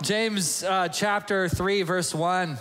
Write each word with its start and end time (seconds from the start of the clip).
James 0.00 0.62
uh, 0.62 0.86
chapter 0.86 1.48
3, 1.48 1.82
verse 1.82 2.14
1. 2.14 2.56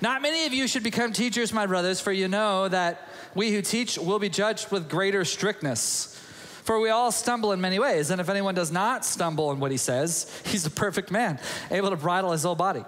Not 0.00 0.22
many 0.22 0.46
of 0.46 0.54
you 0.54 0.66
should 0.66 0.82
become 0.82 1.12
teachers, 1.12 1.52
my 1.52 1.66
brothers, 1.66 2.00
for 2.00 2.12
you 2.12 2.28
know 2.28 2.66
that 2.68 3.08
we 3.34 3.52
who 3.52 3.60
teach 3.60 3.98
will 3.98 4.18
be 4.18 4.30
judged 4.30 4.70
with 4.70 4.88
greater 4.88 5.24
strictness. 5.24 6.16
For 6.64 6.80
we 6.80 6.88
all 6.88 7.12
stumble 7.12 7.52
in 7.52 7.60
many 7.60 7.78
ways, 7.78 8.10
and 8.10 8.20
if 8.22 8.30
anyone 8.30 8.54
does 8.54 8.72
not 8.72 9.04
stumble 9.04 9.52
in 9.52 9.60
what 9.60 9.70
he 9.70 9.76
says, 9.76 10.40
he's 10.46 10.64
a 10.64 10.70
perfect 10.70 11.10
man, 11.10 11.38
able 11.70 11.90
to 11.90 11.96
bridle 11.96 12.32
his 12.32 12.42
whole 12.42 12.54
body. 12.54 12.84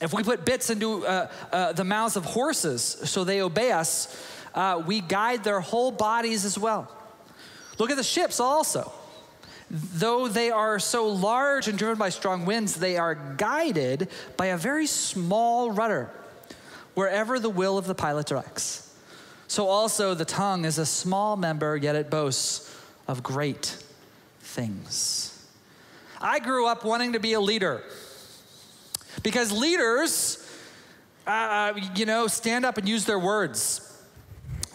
If 0.00 0.14
we 0.14 0.22
put 0.22 0.46
bits 0.46 0.70
into 0.70 1.06
uh, 1.06 1.30
uh, 1.52 1.72
the 1.72 1.84
mouths 1.84 2.16
of 2.16 2.24
horses 2.24 2.82
so 2.82 3.24
they 3.24 3.42
obey 3.42 3.72
us, 3.72 4.14
uh, 4.54 4.82
we 4.86 5.00
guide 5.00 5.44
their 5.44 5.60
whole 5.60 5.90
bodies 5.90 6.46
as 6.46 6.58
well. 6.58 6.90
Look 7.78 7.90
at 7.90 7.98
the 7.98 8.02
ships 8.02 8.40
also. 8.40 8.92
Though 9.70 10.28
they 10.28 10.50
are 10.50 10.78
so 10.78 11.08
large 11.08 11.66
and 11.66 11.76
driven 11.76 11.98
by 11.98 12.10
strong 12.10 12.46
winds, 12.46 12.76
they 12.76 12.96
are 12.96 13.14
guided 13.14 14.08
by 14.36 14.46
a 14.46 14.56
very 14.56 14.86
small 14.86 15.72
rudder 15.72 16.10
wherever 16.94 17.38
the 17.40 17.50
will 17.50 17.76
of 17.76 17.86
the 17.86 17.94
pilot 17.94 18.26
directs. 18.26 18.94
So 19.48 19.66
also 19.68 20.14
the 20.14 20.24
tongue 20.24 20.64
is 20.64 20.78
a 20.78 20.86
small 20.86 21.36
member, 21.36 21.76
yet 21.76 21.96
it 21.96 22.10
boasts 22.10 22.74
of 23.08 23.22
great 23.22 23.76
things. 24.40 25.32
I 26.20 26.38
grew 26.38 26.66
up 26.66 26.84
wanting 26.84 27.12
to 27.12 27.20
be 27.20 27.34
a 27.34 27.40
leader 27.40 27.82
because 29.22 29.52
leaders, 29.52 30.48
uh, 31.26 31.74
you 31.94 32.06
know, 32.06 32.26
stand 32.26 32.64
up 32.64 32.78
and 32.78 32.88
use 32.88 33.04
their 33.04 33.18
words. 33.18 33.82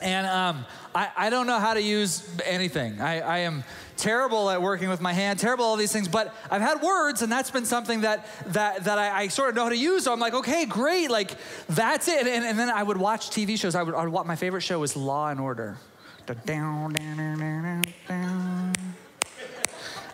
And 0.01 0.27
um, 0.27 0.65
I, 0.95 1.09
I, 1.15 1.29
don't 1.29 1.47
know 1.47 1.59
how 1.59 1.73
to 1.73 1.81
use 1.81 2.27
anything. 2.43 2.99
I, 3.01 3.19
I, 3.19 3.37
am 3.39 3.63
terrible 4.01 4.49
at 4.49 4.61
working 4.61 4.89
with 4.89 4.99
my 4.99 5.13
hand, 5.13 5.39
terrible 5.39 5.63
at 5.65 5.67
all 5.67 5.75
these 5.77 5.91
things, 5.91 6.07
but 6.07 6.33
I've 6.49 6.61
had 6.61 6.81
words, 6.81 7.21
and 7.21 7.31
that's 7.31 7.51
been 7.51 7.65
something 7.65 8.01
that, 8.01 8.25
that, 8.47 8.83
that 8.85 8.97
I, 8.97 9.21
I 9.21 9.27
sort 9.27 9.49
of 9.49 9.55
know 9.55 9.63
how 9.63 9.69
to 9.69 9.77
use. 9.77 10.03
So 10.05 10.11
I'm 10.11 10.19
like, 10.19 10.33
okay, 10.33 10.65
great, 10.65 11.11
like, 11.11 11.31
that's 11.69 12.07
it. 12.07 12.25
And, 12.27 12.43
and 12.43 12.57
then 12.57 12.69
I 12.69 12.81
would 12.81 12.97
watch 12.97 13.29
TV 13.29 13.57
shows. 13.57 13.75
I 13.75 13.83
would, 13.83 13.93
I 13.93 14.05
would, 14.05 14.25
my 14.25 14.35
favorite 14.35 14.61
show 14.61 14.79
was 14.79 14.97
Law 14.97 15.29
and 15.29 15.39
Order. 15.39 15.77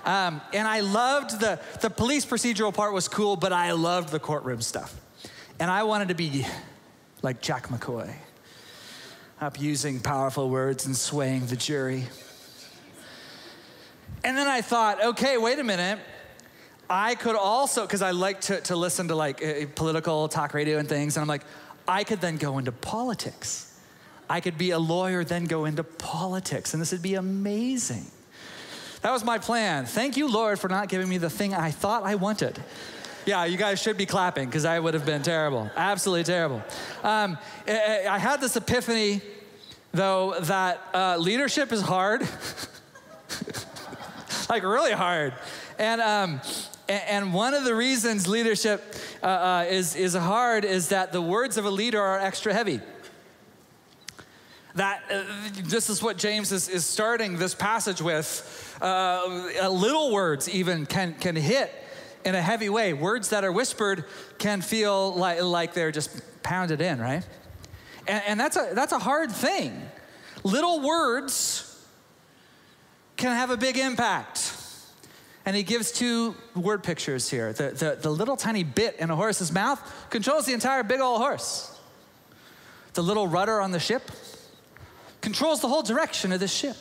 Um, 0.05 0.41
and 0.53 0.67
I 0.67 0.79
loved 0.81 1.39
the, 1.39 1.59
the 1.81 1.89
police 1.89 2.25
procedural 2.25 2.73
part 2.73 2.93
was 2.93 3.07
cool, 3.07 3.35
but 3.35 3.51
I 3.51 3.71
loved 3.71 4.09
the 4.09 4.19
courtroom 4.19 4.61
stuff. 4.61 4.95
And 5.59 5.71
I 5.71 5.83
wanted 5.83 6.09
to 6.09 6.13
be 6.13 6.45
like 7.21 7.41
Jack 7.41 7.67
McCoy, 7.67 8.13
up 9.41 9.59
using 9.59 9.99
powerful 9.99 10.49
words 10.49 10.85
and 10.85 10.95
swaying 10.95 11.47
the 11.47 11.55
jury. 11.55 12.05
And 14.27 14.37
then 14.37 14.49
I 14.49 14.59
thought, 14.59 15.01
okay, 15.01 15.37
wait 15.37 15.57
a 15.57 15.63
minute. 15.63 15.99
I 16.89 17.15
could 17.15 17.37
also, 17.37 17.83
because 17.83 18.01
I 18.01 18.11
like 18.11 18.41
to, 18.41 18.59
to 18.59 18.75
listen 18.75 19.07
to 19.07 19.15
like 19.15 19.41
uh, 19.41 19.67
political 19.73 20.27
talk 20.27 20.53
radio 20.53 20.79
and 20.79 20.89
things, 20.89 21.15
and 21.15 21.21
I'm 21.21 21.29
like, 21.29 21.43
I 21.87 22.03
could 22.03 22.19
then 22.19 22.35
go 22.35 22.57
into 22.57 22.73
politics. 22.73 23.79
I 24.29 24.41
could 24.41 24.57
be 24.57 24.71
a 24.71 24.79
lawyer, 24.79 25.23
then 25.23 25.45
go 25.45 25.63
into 25.63 25.81
politics, 25.85 26.73
and 26.73 26.81
this 26.81 26.91
would 26.91 27.01
be 27.01 27.13
amazing. 27.13 28.05
That 29.01 29.11
was 29.11 29.23
my 29.23 29.37
plan. 29.37 29.85
Thank 29.85 30.17
you, 30.17 30.29
Lord, 30.29 30.59
for 30.59 30.67
not 30.67 30.89
giving 30.89 31.07
me 31.07 31.17
the 31.17 31.29
thing 31.29 31.53
I 31.53 31.71
thought 31.71 32.03
I 32.03 32.15
wanted. 32.15 32.61
Yeah, 33.25 33.45
you 33.45 33.55
guys 33.55 33.81
should 33.81 33.95
be 33.95 34.05
clapping 34.05 34.49
because 34.49 34.65
I 34.65 34.77
would 34.77 34.93
have 34.93 35.05
been 35.05 35.21
terrible. 35.21 35.71
Absolutely 35.77 36.25
terrible. 36.25 36.61
Um, 37.01 37.37
I 37.65 38.19
had 38.19 38.41
this 38.41 38.57
epiphany, 38.57 39.21
though, 39.93 40.37
that 40.41 40.81
uh, 40.93 41.15
leadership 41.15 41.71
is 41.71 41.81
hard. 41.81 42.27
like, 44.49 44.63
really 44.63 44.93
hard. 44.93 45.33
And, 45.77 46.01
um, 46.01 46.41
and 46.89 47.33
one 47.33 47.53
of 47.53 47.63
the 47.63 47.75
reasons 47.75 48.27
leadership 48.27 48.95
uh, 49.21 49.25
uh, 49.25 49.65
is, 49.69 49.95
is 49.95 50.13
hard 50.15 50.65
is 50.65 50.89
that 50.89 51.11
the 51.11 51.21
words 51.21 51.57
of 51.57 51.65
a 51.65 51.71
leader 51.71 52.01
are 52.01 52.19
extra 52.19 52.53
heavy 52.53 52.81
that 54.77 55.01
uh, 55.11 55.23
this 55.63 55.89
is 55.89 56.01
what 56.03 56.17
James 56.17 56.51
is, 56.51 56.69
is 56.69 56.85
starting 56.85 57.37
this 57.37 57.55
passage 57.55 58.01
with. 58.01 58.77
Uh, 58.79 59.49
little 59.69 60.11
words 60.11 60.47
even 60.47 60.85
can, 60.85 61.15
can 61.15 61.35
hit 61.35 61.73
in 62.23 62.35
a 62.35 62.41
heavy 62.41 62.69
way. 62.69 62.93
Words 62.93 63.29
that 63.29 63.43
are 63.43 63.51
whispered 63.51 64.05
can 64.37 64.61
feel 64.61 65.15
like, 65.15 65.41
like 65.41 65.73
they're 65.73 65.91
just 65.91 66.21
pounded 66.43 66.79
in, 66.79 66.99
right? 66.99 67.25
And, 68.07 68.23
and 68.27 68.39
that's, 68.39 68.55
a, 68.55 68.69
that's 68.73 68.93
a 68.93 68.99
hard 68.99 69.31
thing. 69.31 69.81
Little 70.43 70.81
words 70.81 71.66
can 73.17 73.35
have 73.35 73.49
a 73.49 73.57
big 73.57 73.77
impact. 73.77 74.53
And 75.45 75.55
he 75.55 75.63
gives 75.63 75.91
two 75.91 76.35
word 76.55 76.83
pictures 76.83 77.29
here. 77.29 77.53
The, 77.53 77.71
the, 77.71 77.97
the 78.01 78.09
little 78.09 78.35
tiny 78.35 78.63
bit 78.63 78.97
in 78.99 79.09
a 79.09 79.15
horse's 79.15 79.51
mouth 79.51 79.81
controls 80.09 80.45
the 80.45 80.53
entire 80.53 80.83
big 80.83 80.99
old 80.99 81.21
horse. 81.21 81.77
The 82.93 83.01
little 83.01 83.27
rudder 83.27 83.61
on 83.61 83.71
the 83.71 83.79
ship 83.79 84.11
controls 85.21 85.61
the 85.61 85.67
whole 85.67 85.83
direction 85.83 86.31
of 86.31 86.39
the 86.39 86.47
ship. 86.47 86.75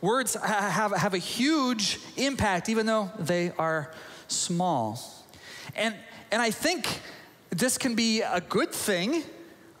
Words 0.00 0.34
have, 0.34 0.92
have 0.92 1.14
a 1.14 1.18
huge 1.18 1.98
impact, 2.16 2.68
even 2.68 2.86
though 2.86 3.10
they 3.18 3.52
are 3.58 3.90
small. 4.28 5.00
And, 5.74 5.94
and 6.30 6.40
I 6.40 6.50
think 6.50 7.00
this 7.50 7.78
can 7.78 7.94
be 7.94 8.22
a 8.22 8.40
good 8.40 8.72
thing 8.72 9.24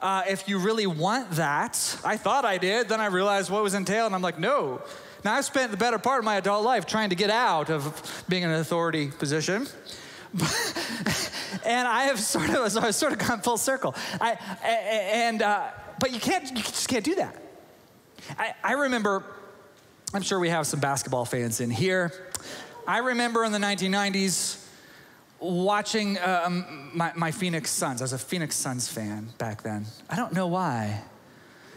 uh, 0.00 0.22
if 0.28 0.48
you 0.48 0.58
really 0.58 0.86
want 0.86 1.32
that. 1.32 1.98
I 2.04 2.16
thought 2.16 2.44
I 2.44 2.58
did, 2.58 2.88
then 2.88 3.00
I 3.00 3.06
realized 3.06 3.50
what 3.50 3.62
was 3.62 3.74
entailed, 3.74 4.06
and 4.06 4.14
I'm 4.14 4.22
like, 4.22 4.38
no. 4.38 4.82
Now, 5.24 5.34
I've 5.34 5.44
spent 5.44 5.70
the 5.70 5.76
better 5.76 5.98
part 5.98 6.18
of 6.18 6.24
my 6.24 6.36
adult 6.36 6.64
life 6.64 6.86
trying 6.86 7.10
to 7.10 7.16
get 7.16 7.30
out 7.30 7.70
of 7.70 8.24
being 8.28 8.42
in 8.42 8.50
an 8.50 8.60
authority 8.60 9.08
position. 9.08 9.66
and 11.64 11.88
I 11.88 12.04
have 12.04 12.20
sort 12.20 12.50
of, 12.50 12.70
so 12.70 12.80
I've 12.80 12.94
sort 12.94 13.12
of 13.12 13.18
gone 13.18 13.40
full 13.40 13.56
circle. 13.56 13.94
I, 14.20 14.38
and, 14.62 15.42
uh, 15.42 15.68
but 15.98 16.12
you 16.12 16.20
can't, 16.20 16.48
you 16.50 16.62
just 16.62 16.88
can't 16.88 17.04
do 17.04 17.14
that. 17.16 17.42
I, 18.38 18.54
I 18.62 18.72
remember, 18.72 19.24
I'm 20.12 20.22
sure 20.22 20.38
we 20.38 20.50
have 20.50 20.66
some 20.66 20.80
basketball 20.80 21.24
fans 21.24 21.60
in 21.60 21.70
here. 21.70 22.12
I 22.86 22.98
remember 22.98 23.44
in 23.44 23.52
the 23.52 23.58
1990s 23.58 24.65
watching 25.40 26.18
um, 26.20 26.90
my, 26.94 27.12
my 27.14 27.30
Phoenix 27.30 27.70
Suns. 27.70 28.00
I 28.00 28.04
was 28.04 28.12
a 28.12 28.18
Phoenix 28.18 28.56
Suns 28.56 28.88
fan 28.88 29.28
back 29.38 29.62
then. 29.62 29.86
I 30.08 30.16
don't 30.16 30.32
know 30.32 30.46
why. 30.46 31.02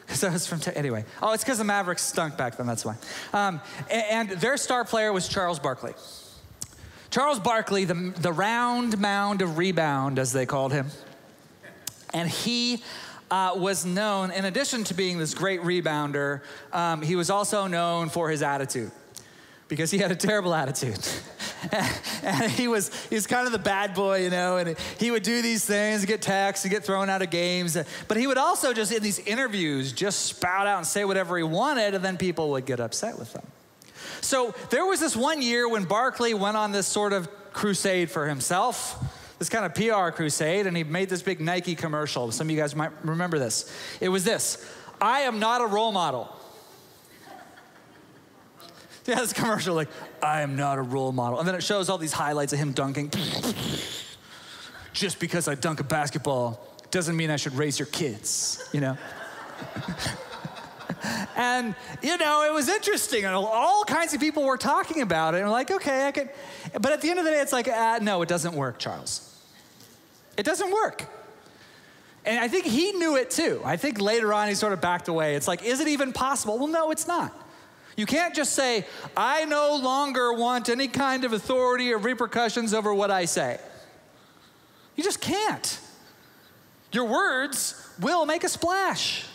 Because 0.10 0.24
I 0.24 0.30
was 0.34 0.48
from, 0.48 0.60
t- 0.60 0.72
anyway. 0.74 1.06
Oh, 1.22 1.34
it's 1.34 1.44
because 1.44 1.60
the 1.60 1.64
Mavericks 1.64 2.02
stunk 2.02 2.36
back 2.36 2.58
then, 2.58 2.66
that's 2.66 2.84
why. 2.84 2.96
Um, 3.32 3.62
and, 3.92 4.32
and 4.32 4.42
their 4.42 4.58
star 4.58 4.84
player 4.84 5.14
was 5.14 5.28
Charles 5.28 5.60
Barkley. 5.60 5.94
Charles 7.12 7.40
Barkley, 7.40 7.86
the, 7.86 8.12
the 8.18 8.34
round 8.34 9.00
mound 9.00 9.44
of 9.44 9.60
rebound, 9.60 10.18
as 10.18 10.34
they 10.34 10.48
called 10.48 10.74
him. 10.74 10.88
And 12.12 12.28
he 12.28 12.82
uh, 13.30 13.54
was 13.56 13.86
known, 13.86 14.32
in 14.32 14.46
addition 14.46 14.84
to 14.86 14.96
being 14.96 15.20
this 15.20 15.36
great 15.36 15.62
rebounder, 15.62 16.42
um, 16.74 17.04
he 17.04 17.16
was 17.16 17.30
also 17.30 17.68
known 17.68 18.10
for 18.10 18.32
his 18.32 18.42
attitude 18.42 18.92
because 19.70 19.92
he 19.92 19.98
had 19.98 20.12
a 20.12 20.16
terrible 20.16 20.54
attitude. 20.54 21.00
and 22.24 22.52
he 22.52 22.68
was 22.68 22.92
he 23.06 23.16
was 23.16 23.26
kind 23.26 23.46
of 23.46 23.54
the 23.54 23.60
bad 23.60 23.94
boy, 23.94 24.24
you 24.24 24.30
know, 24.30 24.58
and 24.58 24.78
he 25.00 25.12
would 25.12 25.24
do 25.24 25.42
these 25.42 25.64
things, 25.64 26.04
get 26.04 26.22
taxed, 26.22 26.70
get 26.70 26.84
thrown 26.84 27.10
out 27.10 27.22
of 27.22 27.30
games. 27.30 27.78
But 28.10 28.18
he 28.18 28.28
would 28.28 28.38
also 28.38 28.74
just 28.74 28.92
in 28.92 29.02
these 29.02 29.20
interviews 29.20 29.94
just 29.94 30.26
spout 30.26 30.68
out 30.68 30.80
and 30.80 30.88
say 30.88 31.06
whatever 31.06 31.38
he 31.38 31.44
wanted, 31.44 31.94
and 31.94 32.04
then 32.04 32.18
people 32.18 32.50
would 32.52 32.66
get 32.66 32.82
upset 32.82 33.18
with 33.18 33.34
him. 33.34 33.44
So 34.20 34.54
there 34.70 34.86
was 34.86 35.00
this 35.00 35.16
one 35.16 35.42
year 35.42 35.70
when 35.70 35.86
Barkley 35.86 36.34
went 36.34 36.58
on 36.58 36.74
this 36.74 36.88
sort 36.88 37.14
of 37.14 37.30
crusade 37.54 38.12
for 38.12 38.28
himself 38.28 39.02
this 39.40 39.48
kind 39.48 39.66
of 39.66 39.74
PR 39.74 40.12
crusade, 40.12 40.68
and 40.68 40.76
he 40.76 40.84
made 40.84 41.10
this 41.10 41.22
big 41.22 41.40
Nike 41.40 41.74
commercial. 41.74 42.30
Some 42.32 42.48
of 42.48 42.52
you 42.52 42.58
guys 42.58 42.76
might 42.76 42.92
remember 43.06 43.40
this. 43.40 43.74
It 44.02 44.10
was 44.10 44.26
this 44.26 44.70
I 45.02 45.22
am 45.22 45.40
not 45.40 45.62
a 45.62 45.66
role 45.66 45.92
model. 45.92 46.36
Yeah, 49.20 49.22
this 49.22 49.34
commercial, 49.34 49.74
like, 49.74 49.88
I 50.22 50.42
am 50.42 50.56
not 50.56 50.78
a 50.78 50.84
role 50.84 51.12
model. 51.12 51.40
And 51.40 51.48
then 51.48 51.56
it 51.56 51.64
shows 51.64 51.90
all 51.90 51.98
these 51.98 52.14
highlights 52.14 52.54
of 52.54 52.60
him 52.60 52.74
dunking. 52.74 53.12
Just 54.94 55.20
because 55.20 55.48
I 55.48 55.56
dunk 55.56 55.80
a 55.80 55.84
basketball 55.84 56.64
doesn't 56.92 57.18
mean 57.18 57.32
I 57.32 57.38
should 57.38 57.56
raise 57.56 57.80
your 57.80 57.88
kids, 57.88 58.70
you 58.72 58.82
know? 58.82 58.98
and, 61.36 61.74
you 62.04 62.20
know, 62.20 62.46
it 62.46 62.54
was 62.54 62.70
interesting. 62.70 63.26
And 63.26 63.34
all 63.34 63.84
kinds 63.84 64.14
of 64.14 64.20
people 64.20 64.44
were 64.44 64.58
talking 64.58 65.02
about 65.02 65.34
it. 65.34 65.42
And 65.42 65.50
like, 65.50 65.72
okay, 65.72 66.06
I 66.06 66.12
could. 66.12 66.30
But 66.74 66.92
at 66.92 67.02
the 67.02 67.10
end 67.10 67.18
of 67.18 67.26
the 67.26 67.32
day, 67.32 67.42
it's 67.42 67.54
like, 67.54 67.68
uh, 67.68 67.98
no, 68.04 68.22
it 68.22 68.30
doesn't 68.30 68.54
work, 68.54 68.78
Charles. 68.78 69.26
It 70.38 70.44
doesn't 70.44 70.72
work. 70.72 71.06
And 72.26 72.40
I 72.40 72.48
think 72.48 72.66
he 72.66 72.92
knew 72.92 73.16
it 73.16 73.32
too. 73.32 73.60
I 73.66 73.76
think 73.76 74.00
later 74.00 74.36
on 74.36 74.50
he 74.50 74.54
sort 74.54 74.74
of 74.74 74.82
backed 74.82 75.08
away. 75.08 75.34
It's 75.34 75.48
like, 75.48 75.64
is 75.64 75.80
it 75.80 75.88
even 75.88 76.14
possible? 76.14 76.60
Well, 76.60 76.68
no, 76.68 76.92
it's 76.92 77.08
not. 77.08 77.34
You 78.00 78.06
can't 78.06 78.34
just 78.34 78.54
say, 78.54 78.86
I 79.18 79.44
no 79.44 79.76
longer 79.76 80.32
want 80.32 80.70
any 80.70 80.88
kind 80.88 81.26
of 81.26 81.34
authority 81.34 81.92
or 81.92 81.98
repercussions 81.98 82.74
over 82.74 82.94
what 82.94 83.12
I 83.12 83.26
say. 83.26 83.60
You 84.96 85.04
just 85.04 85.20
can't. 85.20 85.82
Your 86.94 87.04
words 87.04 87.76
will 88.00 88.26
make 88.26 88.46
a 88.46 88.48
splash. 88.48 89.26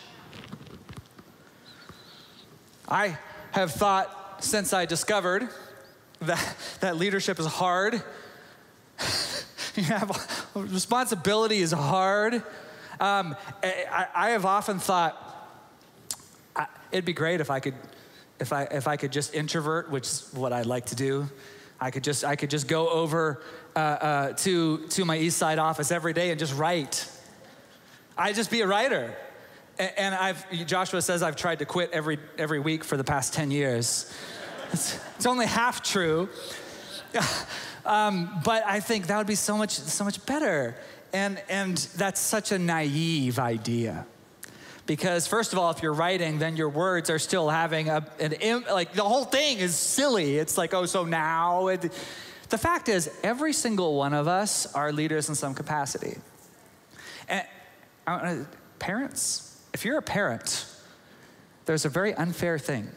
I 2.89 3.19
have 3.51 3.71
thought 3.71 4.43
since 4.43 4.73
I 4.73 4.87
discovered 4.87 5.47
that, 6.21 6.55
that 6.79 6.97
leadership 6.97 7.39
is 7.39 7.45
hard. 7.45 8.01
you 9.75 9.83
have 9.83 10.09
responsibility 10.55 11.59
is 11.59 11.71
hard. 11.71 12.41
Um, 12.99 13.35
I, 13.61 14.07
I, 14.15 14.29
have 14.31 14.45
often 14.45 14.79
thought 14.79 15.21
it'd 16.91 17.05
be 17.05 17.13
great 17.13 17.41
if 17.41 17.51
I 17.51 17.59
could, 17.59 17.75
if 18.39 18.53
I 18.53 18.63
if 18.63 18.87
I 18.87 18.97
could 18.97 19.11
just 19.11 19.33
introvert, 19.33 19.89
which 19.89 20.03
is 20.03 20.29
what 20.33 20.53
I'd 20.53 20.65
like 20.65 20.87
to 20.87 20.95
do. 20.95 21.29
I 21.79 21.91
could 21.91 22.03
just 22.03 22.23
I 22.23 22.35
could 22.35 22.49
just 22.49 22.67
go 22.67 22.89
over 22.89 23.41
uh, 23.75 23.79
uh, 23.79 24.33
to 24.33 24.87
to 24.87 25.05
my 25.05 25.17
East 25.17 25.37
Side 25.37 25.59
office 25.59 25.91
every 25.91 26.13
day 26.13 26.31
and 26.31 26.39
just 26.39 26.55
write. 26.55 27.09
I'd 28.17 28.35
just 28.35 28.49
be 28.49 28.61
a 28.61 28.67
writer. 28.67 29.15
And 29.77 30.15
I've, 30.15 30.49
Joshua 30.65 31.01
says 31.01 31.21
I've 31.21 31.35
tried 31.35 31.59
to 31.59 31.65
quit 31.65 31.91
every, 31.91 32.17
every 32.37 32.59
week 32.59 32.83
for 32.83 32.95
the 32.95 33.03
past 33.03 33.33
10 33.33 33.51
years. 33.51 34.11
It's, 34.71 34.97
it's 35.17 35.25
only 35.25 35.45
half 35.45 35.83
true. 35.83 36.29
um, 37.85 38.41
but 38.45 38.63
I 38.65 38.79
think 38.79 39.07
that 39.07 39.17
would 39.17 39.27
be 39.27 39.35
so 39.35 39.57
much, 39.57 39.71
so 39.71 40.05
much 40.05 40.25
better. 40.25 40.77
And, 41.11 41.41
and 41.49 41.77
that's 41.97 42.21
such 42.21 42.53
a 42.53 42.59
naive 42.59 43.37
idea. 43.37 44.05
Because, 44.85 45.25
first 45.25 45.51
of 45.51 45.59
all, 45.59 45.71
if 45.71 45.81
you're 45.81 45.93
writing, 45.93 46.37
then 46.37 46.55
your 46.55 46.69
words 46.69 47.09
are 47.09 47.17
still 47.17 47.49
having 47.49 47.89
a, 47.89 48.05
an, 48.19 48.65
like, 48.71 48.93
the 48.93 49.03
whole 49.03 49.25
thing 49.25 49.57
is 49.57 49.75
silly. 49.75 50.37
It's 50.37 50.57
like, 50.57 50.73
oh, 50.73 50.85
so 50.85 51.05
now. 51.05 51.67
It, 51.67 51.91
the 52.49 52.57
fact 52.57 52.87
is, 52.87 53.09
every 53.23 53.53
single 53.53 53.95
one 53.95 54.13
of 54.13 54.27
us 54.27 54.71
are 54.75 54.91
leaders 54.91 55.27
in 55.27 55.35
some 55.35 55.55
capacity. 55.55 56.17
And 57.27 57.43
uh, 58.05 58.35
parents, 58.77 59.59
if 59.73 59.83
you're 59.83 59.97
a 59.97 60.03
parent, 60.03 60.67
there's 61.65 61.85
a 61.85 61.89
very 61.89 62.13
unfair 62.13 62.59
thing 62.59 62.87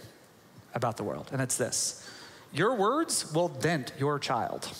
about 0.74 0.96
the 0.96 1.02
world, 1.02 1.30
and 1.32 1.40
it's 1.40 1.56
this 1.56 2.08
your 2.52 2.74
words 2.74 3.32
will 3.32 3.48
dent 3.48 3.92
your 3.98 4.18
child. 4.18 4.70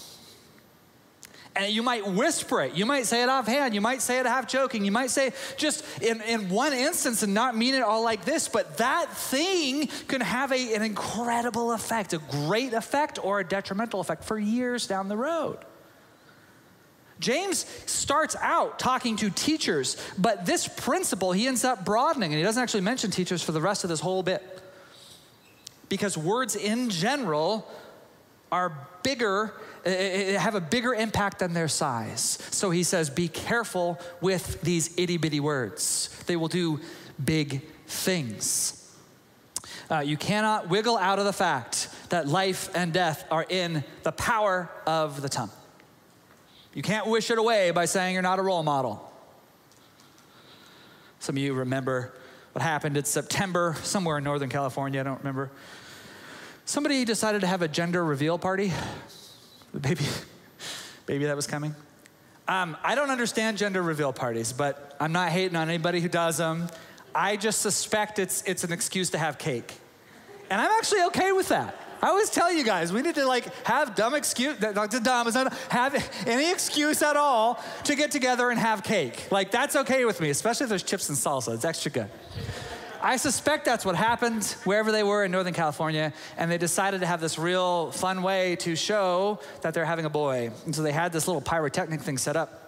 And 1.59 1.73
you 1.73 1.83
might 1.83 2.07
whisper 2.07 2.63
it. 2.63 2.75
You 2.75 2.87
might 2.87 3.07
say 3.07 3.21
it 3.21 3.29
offhand. 3.29 3.75
You 3.75 3.81
might 3.81 4.01
say 4.01 4.21
it 4.21 4.27
half 4.27 4.47
joking. 4.47 4.85
You 4.85 4.93
might 4.93 5.11
say 5.11 5.33
just 5.57 5.85
in, 6.01 6.21
in 6.23 6.49
one 6.49 6.73
instance 6.73 7.25
and 7.25 7.35
not 7.35 7.57
mean 7.57 7.75
it 7.75 7.83
all 7.83 8.05
like 8.05 8.25
this, 8.25 8.47
but 8.47 8.79
that 8.79 9.13
thing 9.13 9.89
can 10.07 10.21
have 10.21 10.53
a, 10.53 10.75
an 10.75 10.83
incredible 10.83 11.73
effect, 11.73 12.13
a 12.13 12.19
great 12.19 12.75
effect 12.75 13.19
or 13.21 13.41
a 13.41 13.45
detrimental 13.45 13.99
effect 13.99 14.23
for 14.23 14.39
years 14.39 14.87
down 14.87 15.09
the 15.09 15.17
road. 15.17 15.59
James 17.19 17.67
starts 17.87 18.37
out 18.41 18.79
talking 18.79 19.17
to 19.17 19.29
teachers, 19.29 19.97
but 20.17 20.47
this 20.47 20.69
principle 20.69 21.33
he 21.33 21.49
ends 21.49 21.65
up 21.65 21.85
broadening, 21.85 22.31
and 22.31 22.39
he 22.39 22.45
doesn't 22.45 22.63
actually 22.63 22.83
mention 22.83 23.11
teachers 23.11 23.43
for 23.43 23.51
the 23.51 23.61
rest 23.61 23.83
of 23.83 23.91
this 23.91 23.99
whole 23.99 24.23
bit. 24.23 24.63
Because 25.89 26.17
words 26.17 26.55
in 26.55 26.91
general 26.91 27.69
are 28.51 28.89
bigger, 29.03 29.55
eh, 29.85 29.91
eh, 29.91 30.35
eh, 30.35 30.39
have 30.39 30.55
a 30.55 30.61
bigger 30.61 30.95
impact 30.95 31.41
than 31.41 31.55
their 31.55 31.69
size. 31.69 32.39
So 32.51 32.71
he 32.71 32.83
says, 32.83 33.11
be 33.11 33.29
careful 33.29 33.99
with 34.21 34.61
these 34.63 34.97
itty 34.99 35.17
bitty 35.17 35.41
words, 35.41 36.09
they 36.27 36.37
will 36.37 36.49
do 36.49 36.81
big 37.23 37.63
things. 37.87 38.75
Uh, 39.91 40.01
you 40.01 40.17
cannot 40.17 40.69
wiggle 40.69 40.99
out 40.99 41.19
of 41.19 41.25
the 41.25 41.33
fact 41.33 41.89
that 42.11 42.29
life 42.29 42.69
and 42.75 42.93
death 42.93 43.25
are 43.31 43.47
in 43.49 43.83
the 44.03 44.13
power 44.13 44.71
of 44.87 45.23
the 45.23 45.29
tongue. 45.29 45.51
You 46.75 46.83
can't 46.83 47.07
wish 47.07 47.31
it 47.31 47.39
away 47.39 47.71
by 47.71 47.87
saying 47.87 48.13
you're 48.13 48.23
not 48.23 48.39
a 48.39 48.43
role 48.43 48.63
model. 48.63 49.11
Some 51.21 51.37
of 51.37 51.43
you 51.43 51.55
remember 51.55 52.13
what 52.53 52.63
happened 52.63 52.97
in 52.97 53.05
September, 53.05 53.77
somewhere 53.83 54.19
in 54.19 54.25
Northern 54.25 54.49
California, 54.49 55.01
I 55.01 55.05
don't 55.05 55.19
remember. 55.19 55.51
Somebody 56.69 57.07
decided 57.07 57.41
to 57.41 57.47
have 57.47 57.63
a 57.63 57.67
gender 57.67 58.05
reveal 58.05 58.39
party. 58.39 58.75
Baby, 59.73 60.05
baby 61.07 61.25
that 61.25 61.35
was 61.35 61.47
coming. 61.47 61.75
Um, 62.47 62.77
I 62.85 62.95
don't 62.95 63.09
understand 63.09 63.57
gender 63.57 63.81
reveal 63.81 64.13
parties, 64.13 64.53
but 64.53 64.95
I'm 65.01 65.13
not 65.13 65.31
hating 65.31 65.57
on 65.57 65.71
anybody 65.71 66.03
who 66.03 66.11
does 66.11 66.37
them. 66.37 66.69
I 67.15 67.39
just 67.39 67.63
suspect 67.63 68.19
it's, 68.19 68.43
it's 68.43 68.65
an 68.65 68.73
excuse 68.73 69.09
to 69.11 69.19
have 69.19 69.39
cake. 69.39 69.73
And 70.51 70.61
I'm 70.61 70.71
actually 70.73 71.05
okay 71.05 71.33
with 71.33 71.49
that. 71.49 71.75
I 72.03 72.09
always 72.09 72.29
tell 72.29 72.53
you 72.53 72.65
guys, 72.65 72.93
we 72.93 73.01
need 73.01 73.15
to 73.15 73.27
like 73.27 73.47
have 73.65 73.95
dumb 73.95 74.15
excuse, 74.15 74.61
not 74.61 74.91
dumb, 74.91 75.27
it's 75.27 75.37
not 75.37 75.55
have 75.71 75.95
any 76.27 76.53
excuse 76.53 77.01
at 77.01 77.17
all 77.17 77.65
to 77.85 77.95
get 77.95 78.11
together 78.11 78.51
and 78.51 78.61
have 78.61 78.83
cake. 78.83 79.29
Like 79.31 79.51
that's 79.51 79.75
okay 79.75 80.05
with 80.05 80.21
me, 80.21 80.29
especially 80.29 80.65
if 80.65 80.69
there's 80.69 80.83
chips 80.83 81.09
and 81.09 81.17
salsa. 81.17 81.55
It's 81.55 81.65
extra 81.65 81.91
good. 81.91 82.11
I 83.01 83.17
suspect 83.17 83.65
that's 83.65 83.85
what 83.85 83.95
happened 83.95 84.45
wherever 84.65 84.91
they 84.91 85.03
were 85.03 85.25
in 85.25 85.31
Northern 85.31 85.55
California, 85.55 86.13
and 86.37 86.51
they 86.51 86.59
decided 86.59 87.01
to 87.01 87.07
have 87.07 87.21
this 87.21 87.39
real 87.39 87.93
fun 87.93 88.23
way 88.23 88.57
to 88.57 88.75
show 88.75 89.41
that 89.63 89.73
they're 89.73 89.85
having 89.85 90.05
a 90.05 90.11
boy. 90.11 90.51
And 90.65 90.75
so 90.75 90.83
they 90.83 90.93
had 90.93 91.13
this 91.13 91.29
little 91.29 91.41
pyrotechnic 91.41 92.01
thing 92.01 92.19
set 92.19 92.37
up 92.37 92.65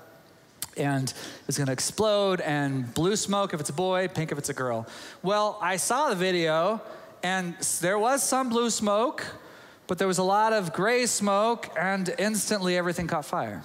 and 0.77 1.13
it's 1.49 1.59
gonna 1.59 1.73
explode 1.73 2.41
and 2.41 2.93
blue 2.95 3.17
smoke 3.17 3.53
if 3.53 3.61
it's 3.61 3.71
a 3.71 3.75
boy, 3.75 4.09
pink 4.09 4.33
if 4.33 4.39
it's 4.39 4.49
a 4.49 4.55
girl. 4.55 4.87
Well, 5.23 5.59
I 5.61 5.77
saw 5.77 6.09
the 6.09 6.15
video 6.15 6.81
and 7.23 7.55
there 7.81 7.99
was 7.99 8.23
some 8.23 8.49
blue 8.49 8.71
smoke, 8.71 9.27
but 9.87 9.99
there 9.99 10.09
was 10.09 10.19
a 10.19 10.23
lot 10.23 10.53
of 10.53 10.73
gray 10.73 11.05
smoke, 11.05 11.69
and 11.79 12.15
instantly 12.19 12.79
everything 12.79 13.07
caught 13.07 13.27
fire. 13.27 13.63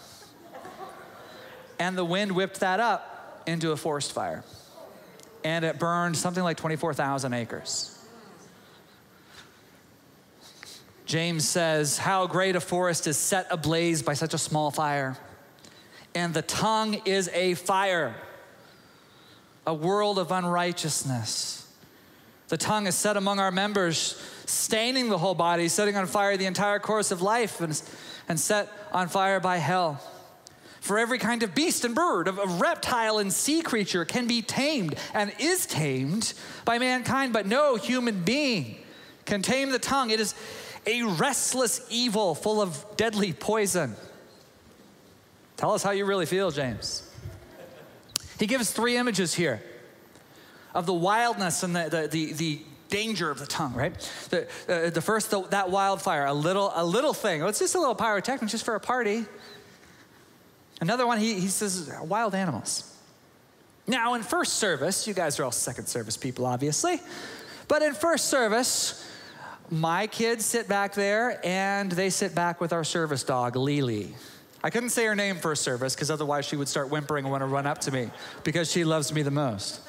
And 1.80 1.98
the 1.98 2.04
wind 2.04 2.34
whipped 2.34 2.60
that 2.60 2.80
up 2.80 3.44
into 3.46 3.72
a 3.72 3.78
forest 3.78 4.12
fire. 4.12 4.44
And 5.46 5.64
it 5.64 5.78
burned 5.78 6.18
something 6.18 6.44
like 6.44 6.58
24,000 6.58 7.32
acres. 7.34 7.96
James 11.06 11.48
says, 11.48 12.00
How 12.00 12.26
great 12.26 12.56
a 12.56 12.60
forest 12.60 13.06
is 13.06 13.16
set 13.16 13.46
ablaze 13.52 14.02
by 14.02 14.16
such 14.16 14.34
a 14.34 14.40
small 14.40 14.72
fire. 14.72 15.16
And 16.16 16.34
the 16.34 16.42
tongue 16.42 17.00
is 17.06 17.30
a 17.32 17.54
fire, 17.54 18.16
a 19.68 19.74
world 19.74 20.18
of 20.18 20.32
unrighteousness. 20.32 21.72
The 22.48 22.58
tongue 22.58 22.88
is 22.88 22.96
set 22.96 23.16
among 23.16 23.38
our 23.38 23.52
members, 23.52 24.20
staining 24.48 25.10
the 25.10 25.20
whole 25.20 25.36
body, 25.36 25.68
setting 25.68 25.96
on 25.96 26.08
fire 26.08 26.38
the 26.38 26.48
entire 26.48 26.80
course 26.80 27.12
of 27.12 27.22
life, 27.22 27.62
and, 27.62 27.80
and 28.28 28.40
set 28.40 28.68
on 28.92 29.10
fire 29.10 29.40
by 29.40 29.58
hell. 29.58 30.02
For 30.86 31.00
every 31.00 31.18
kind 31.18 31.42
of 31.42 31.56
beast 31.56 31.84
and 31.84 31.96
bird, 31.96 32.28
of, 32.28 32.62
reptile 32.62 33.18
and 33.18 33.34
sea 33.34 33.64
creature 33.64 34.06
can 34.06 34.28
be 34.28 34.44
tamed 34.44 34.94
and 35.16 35.34
is 35.40 35.66
tamed 35.66 36.36
by 36.64 36.78
mankind, 36.78 37.34
but 37.34 37.48
no 37.48 37.76
human 37.76 38.22
being 38.22 38.78
can 39.26 39.42
tame 39.42 39.72
the 39.72 39.80
tongue. 39.80 40.12
It 40.12 40.20
is 40.20 40.36
a 40.86 41.02
restless 41.02 41.84
evil 41.90 42.36
full 42.36 42.62
of 42.62 42.86
deadly 42.98 43.34
poison. 43.34 43.96
Tell 45.58 45.72
us 45.72 45.82
how 45.82 45.90
you 45.90 46.06
really 46.06 46.28
feel, 46.28 46.52
James. 46.52 47.10
He 48.38 48.46
gives 48.46 48.70
three 48.70 48.96
images 48.96 49.34
here 49.34 49.64
of 50.76 50.86
the 50.86 50.94
wildness 50.94 51.64
and 51.64 51.76
the, 51.76 51.90
the, 51.90 52.08
the, 52.08 52.34
the 52.34 52.62
danger 52.90 53.32
of 53.32 53.40
the 53.40 53.48
tongue, 53.48 53.74
right? 53.74 54.12
The, 54.30 54.48
uh, 54.70 54.92
the 54.92 55.02
first, 55.02 55.32
the, 55.32 55.42
that 55.48 55.72
wildfire, 55.72 56.26
a 56.26 56.34
little, 56.34 56.72
a 56.76 56.86
little 56.86 57.16
thing. 57.16 57.42
Oh, 57.42 57.48
it's 57.48 57.58
just 57.58 57.74
a 57.74 57.80
little 57.80 57.96
pyrotechnic, 57.96 58.52
just 58.52 58.66
for 58.66 58.76
a 58.76 58.80
party. 58.80 59.26
Another 60.82 61.08
one, 61.08 61.20
he, 61.20 61.36
he 61.36 61.48
says 61.48 61.92
wild 62.04 62.36
animals. 62.36 62.92
Now, 63.88 64.16
in 64.16 64.24
first 64.24 64.56
service, 64.56 65.08
you 65.08 65.14
guys 65.14 65.40
are 65.40 65.44
all 65.44 65.52
second 65.52 65.88
service 65.88 66.18
people, 66.18 66.46
obviously, 66.46 67.00
but 67.68 67.82
in 67.82 67.94
first 67.94 68.26
service, 68.26 69.08
my 69.70 70.08
kids 70.08 70.46
sit 70.46 70.68
back 70.68 70.94
there 70.94 71.40
and 71.46 71.92
they 71.92 72.10
sit 72.10 72.36
back 72.36 72.62
with 72.62 72.74
our 72.74 72.84
service 72.84 73.24
dog, 73.24 73.56
Lily. 73.56 74.16
I 74.64 74.70
couldn't 74.72 74.90
say 74.90 75.06
her 75.06 75.16
name 75.16 75.36
first 75.38 75.62
service 75.62 75.94
because 75.94 76.10
otherwise 76.10 76.46
she 76.46 76.56
would 76.56 76.68
start 76.68 76.90
whimpering 76.90 77.26
and 77.26 77.32
want 77.32 77.42
to 77.42 77.48
run 77.48 77.68
up 77.68 77.80
to 77.82 77.92
me 77.92 78.10
because 78.44 78.72
she 78.72 78.84
loves 78.84 79.14
me 79.14 79.22
the 79.22 79.32
most. 79.32 79.82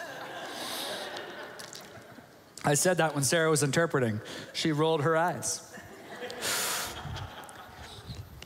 I 2.64 2.74
said 2.74 2.98
that 2.98 3.14
when 3.14 3.24
Sarah 3.24 3.48
was 3.48 3.62
interpreting. 3.62 4.20
She 4.52 4.72
rolled 4.72 5.02
her 5.02 5.16
eyes. 5.16 5.65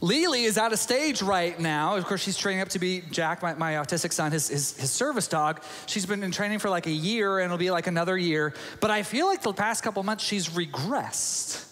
Lily 0.00 0.44
is 0.44 0.56
out 0.56 0.72
of 0.72 0.78
stage 0.78 1.20
right 1.20 1.58
now. 1.58 1.96
Of 1.96 2.06
course, 2.06 2.22
she's 2.22 2.36
training 2.36 2.62
up 2.62 2.70
to 2.70 2.78
be 2.78 3.02
Jack, 3.10 3.42
my, 3.42 3.54
my 3.54 3.72
autistic 3.74 4.12
son, 4.12 4.32
his, 4.32 4.48
his, 4.48 4.76
his, 4.78 4.90
service 4.90 5.28
dog. 5.28 5.62
She's 5.86 6.06
been 6.06 6.22
in 6.22 6.30
training 6.30 6.58
for 6.58 6.70
like 6.70 6.86
a 6.86 6.92
year, 6.92 7.38
and 7.38 7.46
it'll 7.46 7.58
be 7.58 7.70
like 7.70 7.86
another 7.86 8.16
year. 8.16 8.54
But 8.80 8.90
I 8.90 9.02
feel 9.02 9.26
like 9.26 9.42
the 9.42 9.52
past 9.52 9.82
couple 9.82 10.02
months, 10.02 10.24
she's 10.24 10.48
regressed 10.48 11.66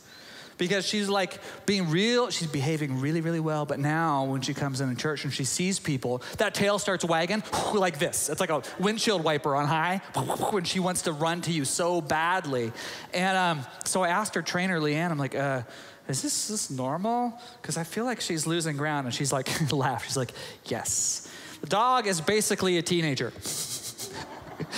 because 0.59 0.87
she's 0.87 1.09
like 1.09 1.39
being 1.65 1.89
real, 1.89 2.31
she's 2.31 2.49
behaving 2.49 3.01
really, 3.01 3.21
really 3.21 3.41
well. 3.41 3.65
But 3.65 3.79
now, 3.79 4.25
when 4.25 4.43
she 4.43 4.53
comes 4.53 4.81
in 4.81 4.95
church 4.97 5.25
and 5.25 5.33
she 5.33 5.45
sees 5.45 5.79
people, 5.79 6.23
that 6.37 6.53
tail 6.53 6.79
starts 6.79 7.05
wagging 7.05 7.43
like 7.75 7.99
this. 7.99 8.29
It's 8.29 8.41
like 8.41 8.51
a 8.51 8.63
windshield 8.79 9.25
wiper 9.25 9.55
on 9.55 9.67
high 9.67 10.03
when 10.51 10.65
she 10.65 10.81
wants 10.81 11.03
to 11.03 11.13
run 11.13 11.41
to 11.43 11.53
you 11.53 11.65
so 11.65 12.01
badly. 12.01 12.73
And 13.15 13.37
um, 13.37 13.67
so 13.85 14.03
I 14.03 14.09
asked 14.09 14.35
her 14.35 14.43
trainer, 14.43 14.81
Leanne, 14.81 15.11
I'm 15.11 15.19
like, 15.19 15.35
uh, 15.35 15.63
is 16.09 16.23
this, 16.23 16.49
this 16.49 16.71
normal? 16.71 17.38
Because 17.61 17.77
I 17.77 17.85
feel 17.85 18.05
like 18.05 18.21
she's 18.21 18.47
losing 18.47 18.77
ground. 18.77 19.07
And 19.07 19.15
she's 19.15 19.33
like, 19.33 19.73
laugh. 19.73 20.07
She's 20.07 20.17
like, 20.17 20.33
yes. 20.65 21.31
The 21.61 21.67
dog 21.67 22.07
is 22.07 22.21
basically 22.21 22.79
a 22.79 22.83
teenager. 22.83 23.33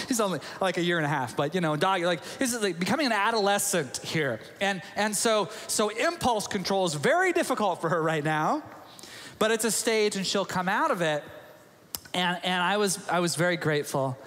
He's 0.09 0.21
only 0.21 0.41
like 0.61 0.77
a 0.77 0.83
year 0.83 0.99
and 0.99 1.07
a 1.07 1.09
half, 1.09 1.37
but 1.37 1.55
you 1.55 1.61
know, 1.61 1.75
dog, 1.75 2.03
like, 2.03 2.21
he's 2.39 2.55
like 2.61 2.79
becoming 2.79 3.07
an 3.07 3.13
adolescent 3.13 3.99
here. 3.99 4.39
And, 4.61 4.83
and 4.95 5.17
so, 5.17 5.49
so 5.69 5.89
impulse 5.89 6.47
control 6.47 6.85
is 6.85 6.95
very 6.95 7.33
difficult 7.33 7.81
for 7.81 7.89
her 7.89 8.03
right 8.03 8.23
now, 8.23 8.63
but 9.39 9.51
it's 9.51 9.65
a 9.65 9.71
stage 9.71 10.17
and 10.17 10.27
she'll 10.27 10.45
come 10.45 10.69
out 10.69 10.91
of 10.91 11.01
it. 11.01 11.25
And, 12.13 12.39
and 12.45 12.63
I, 12.63 12.77
was, 12.77 13.09
I 13.09 13.21
was 13.21 13.37
very 13.37 13.57
grateful. 13.57 14.19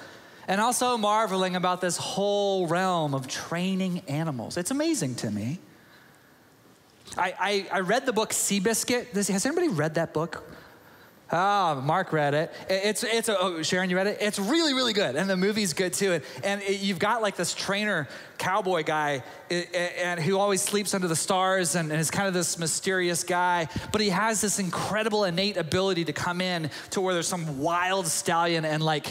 And 0.48 0.60
also 0.60 0.98
marveling 0.98 1.56
about 1.56 1.82
this 1.82 1.98
whole 1.98 2.68
realm 2.68 3.14
of 3.14 3.28
training 3.28 4.02
animals. 4.08 4.58
It's 4.58 4.72
amazing 4.72 5.16
to 5.16 5.32
me. 5.32 5.60
I, 7.18 7.34
I, 7.40 7.78
I 7.78 7.80
read 7.82 8.06
the 8.06 8.14
book 8.14 8.32
Seabiscuit. 8.32 9.14
Has 9.14 9.46
anybody 9.46 9.68
read 9.68 9.96
that 9.96 10.14
book? 10.14 10.44
Oh, 11.36 11.82
Mark 11.82 12.14
read 12.14 12.36
it. 12.36 12.54
It's, 12.70 13.04
it's 13.04 13.28
a, 13.28 13.40
oh, 13.40 13.64
Sharon, 13.64 13.90
you 13.90 13.96
read 13.96 14.06
it? 14.06 14.20
It's 14.22 14.38
really, 14.38 14.76
really 14.76 14.94
good. 14.94 15.16
And 15.16 15.28
the 15.28 15.36
movie's 15.36 15.74
good 15.74 15.94
too. 15.94 16.14
And, 16.14 16.24
and 16.44 16.62
it, 16.62 16.82
you've 16.82 17.00
got 17.00 17.24
like 17.24 17.36
this 17.36 17.56
trainer 17.56 18.08
cowboy 18.38 18.84
guy 18.84 19.24
and 19.50 20.20
who 20.20 20.38
always 20.38 20.62
sleeps 20.62 20.94
under 20.94 21.08
the 21.08 21.16
stars 21.16 21.74
and, 21.74 21.92
and 21.92 22.00
is 22.00 22.12
kind 22.12 22.28
of 22.28 22.36
this 22.36 22.60
mysterious 22.60 23.24
guy. 23.24 23.68
But 23.92 24.02
he 24.02 24.10
has 24.10 24.42
this 24.42 24.60
incredible 24.60 25.24
innate 25.24 25.58
ability 25.58 26.06
to 26.06 26.14
come 26.14 26.40
in 26.40 26.70
to 26.92 27.02
where 27.02 27.16
there's 27.16 27.28
some 27.28 27.60
wild 27.60 28.06
stallion 28.06 28.64
and 28.64 28.84
like 28.84 29.08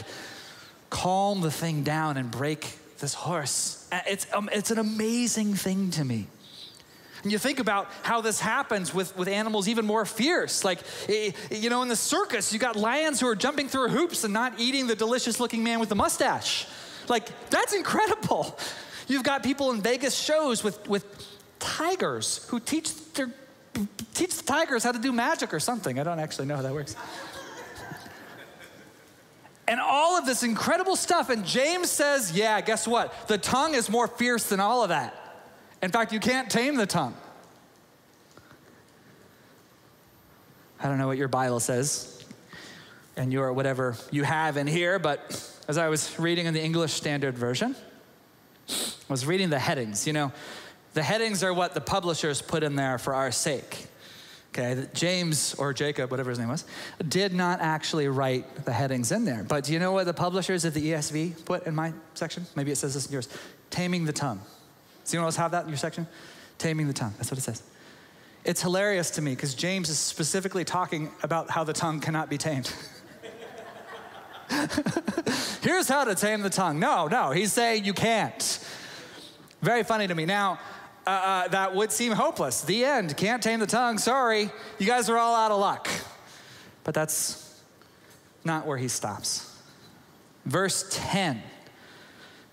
calm 0.91 1.41
the 1.41 1.51
thing 1.51 1.83
down 1.83 2.19
and 2.19 2.31
break 2.31 2.79
this 2.99 3.15
horse. 3.15 3.89
It's, 4.07 4.29
um, 4.33 4.49
it's 4.53 4.71
an 4.71 4.79
amazing 4.79 5.55
thing 5.55 5.91
to 5.93 6.05
me. 6.05 6.29
And 7.23 7.31
you 7.31 7.39
think 7.39 7.61
about 7.61 7.89
how 8.03 8.21
this 8.21 8.41
happens 8.41 8.93
with, 8.93 9.17
with 9.17 9.29
animals 9.29 9.69
even 9.69 9.87
more 9.87 10.05
fierce. 10.05 10.65
Like, 10.65 10.81
you 11.51 11.71
know, 11.71 11.83
in 11.83 11.89
the 11.89 11.97
circus, 11.97 12.53
you 12.53 12.59
got 12.59 12.75
lions 12.75 13.21
who 13.21 13.29
are 13.29 13.37
jumping 13.37 13.69
through 13.69 13.89
hoops 13.89 14.25
and 14.25 14.33
not 14.33 14.59
eating 14.59 14.89
the 14.89 14.97
delicious 14.97 15.39
looking 15.39 15.63
man 15.63 15.79
with 15.79 15.89
the 15.89 15.95
mustache. 15.95 16.67
Like, 17.09 17.29
that's 17.51 17.75
incredible. 17.75 18.59
You've 19.07 19.23
got 19.23 19.43
people 19.43 19.71
in 19.71 19.81
Vegas 19.81 20.19
shows 20.19 20.65
with, 20.65 20.89
with 20.89 21.05
tigers 21.59 22.47
who 22.49 22.59
teach 22.59 22.95
their 23.15 23.31
teach 24.13 24.37
the 24.37 24.45
tigers 24.45 24.85
how 24.85 24.93
to 24.93 24.99
do 24.99 25.13
magic 25.13 25.55
or 25.55 25.61
something. 25.61 25.99
I 25.99 26.03
don't 26.03 26.19
actually 26.19 26.47
know 26.47 26.57
how 26.57 26.63
that 26.63 26.75
works. 26.75 26.95
and 29.67 29.81
all 29.81 30.19
of 30.19 30.27
this 30.27 30.43
incredible 30.43 30.97
stuff. 30.97 31.31
And 31.31 31.47
James 31.47 31.91
says, 31.91 32.33
yeah, 32.33 32.61
guess 32.61 32.87
what? 32.87 33.29
The 33.29 33.39
tongue 33.39 33.75
is 33.75 33.89
more 33.89 34.09
fierce 34.09 34.49
than 34.49 34.61
all 34.61 34.83
of 34.83 34.91
that. 34.91 35.22
In 35.83 35.91
fact, 35.91 36.13
you 36.13 36.21
can't 36.21 36.49
tame 36.49 36.77
the 36.77 36.87
tongue. 36.87 37.15
I 40.81 40.89
don't 40.89 40.99
know 40.99 41.07
what 41.07 41.19
your 41.19 41.29
Bible 41.29 41.61
says 41.61 42.25
and 43.17 43.33
your 43.33 43.53
whatever 43.53 43.97
you 44.11 44.23
have 44.23 44.57
in 44.57 44.67
here, 44.67 44.99
but 44.99 45.21
as 45.69 45.79
I 45.79 45.89
was 45.89 46.19
reading 46.19 46.47
in 46.47 46.55
the 46.55 46.63
English 46.63 46.93
Standard 46.93 47.37
Version, 47.37 47.77
I 48.69 48.73
was 49.09 49.27
reading 49.27 49.51
the 49.51 49.59
headings. 49.59 50.07
You 50.07 50.13
know, 50.13 50.33
the 50.95 51.03
headings 51.03 51.43
are 51.43 51.53
what 51.53 51.75
the 51.75 51.81
publishers 51.81 52.41
put 52.41 52.63
in 52.63 52.77
there 52.77 52.99
for 52.99 53.15
our 53.15 53.31
sake. 53.31 53.87
Okay, 54.51 54.87
James 54.93 55.55
or 55.55 55.73
Jacob, 55.73 56.11
whatever 56.11 56.29
his 56.29 56.39
name 56.39 56.49
was, 56.49 56.67
did 57.09 57.33
not 57.33 57.61
actually 57.61 58.07
write 58.09 58.67
the 58.67 58.73
headings 58.73 59.11
in 59.11 59.25
there. 59.25 59.45
But 59.45 59.65
do 59.65 59.73
you 59.73 59.79
know 59.79 59.93
what 59.93 60.05
the 60.05 60.13
publishers 60.13 60.65
of 60.65 60.75
the 60.75 60.93
ESV 60.93 61.45
put 61.47 61.67
in 61.67 61.75
my 61.75 61.93
section? 62.15 62.45
Maybe 62.55 62.71
it 62.71 62.77
says 62.77 62.95
this 62.95 63.07
in 63.07 63.13
yours 63.13 63.29
Taming 63.71 64.05
the 64.05 64.13
Tongue. 64.13 64.41
Does 65.05 65.15
anyone 65.15 65.27
else 65.27 65.37
have 65.37 65.51
that 65.53 65.65
in 65.65 65.69
your 65.69 65.79
section? 65.79 66.07
Taming 66.59 66.87
the 66.87 66.93
tongue. 66.93 67.15
That's 67.17 67.31
what 67.31 67.39
it 67.39 67.43
says. 67.43 67.63
It's 68.45 68.61
hilarious 68.61 69.11
to 69.13 69.23
me 69.23 69.35
because 69.35 69.55
James 69.55 69.89
is 69.89 69.99
specifically 69.99 70.65
talking 70.65 71.11
about 71.23 71.51
how 71.51 71.65
the 71.65 71.73
tongue 71.73 72.01
cannot 72.01 72.29
be 72.29 72.39
tamed. 72.39 72.73
Here's 75.63 75.89
how 75.89 76.05
to 76.05 76.15
tame 76.15 76.43
the 76.43 76.51
tongue. 76.51 76.79
No, 76.79 77.07
no, 77.07 77.31
he's 77.31 77.53
saying 77.53 77.85
you 77.85 77.95
can't. 77.95 78.69
Very 79.61 79.85
funny 79.85 80.09
to 80.09 80.15
me. 80.15 80.27
Now, 80.27 80.59
uh, 81.07 81.11
uh, 81.11 81.49
that 81.49 81.75
would 81.75 81.93
seem 81.93 82.13
hopeless. 82.13 82.63
The 82.63 82.85
end. 82.85 83.17
Can't 83.17 83.43
tame 83.43 83.61
the 83.61 83.67
tongue. 83.67 83.99
Sorry. 83.99 84.51
You 84.79 84.87
guys 84.87 85.09
are 85.09 85.19
all 85.19 85.35
out 85.35 85.51
of 85.51 85.61
luck. 85.61 85.89
But 86.85 86.95
that's 86.95 87.61
not 88.45 88.67
where 88.67 88.79
he 88.79 88.89
stops. 88.89 89.57
Verse 90.45 90.87
10. 90.91 91.43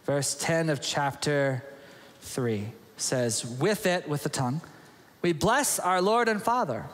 Verse 0.06 0.36
10 0.36 0.70
of 0.70 0.82
chapter 0.82 1.63
3 2.29 2.71
says, 2.98 3.45
With 3.45 3.86
it, 3.86 4.07
with 4.07 4.24
the 4.24 4.29
tongue, 4.29 4.62
we 5.21 5.33
bless 5.33 5.79
our 5.79 6.01
Lord 6.01 6.29
and 6.29 6.41
Father. 6.41 6.86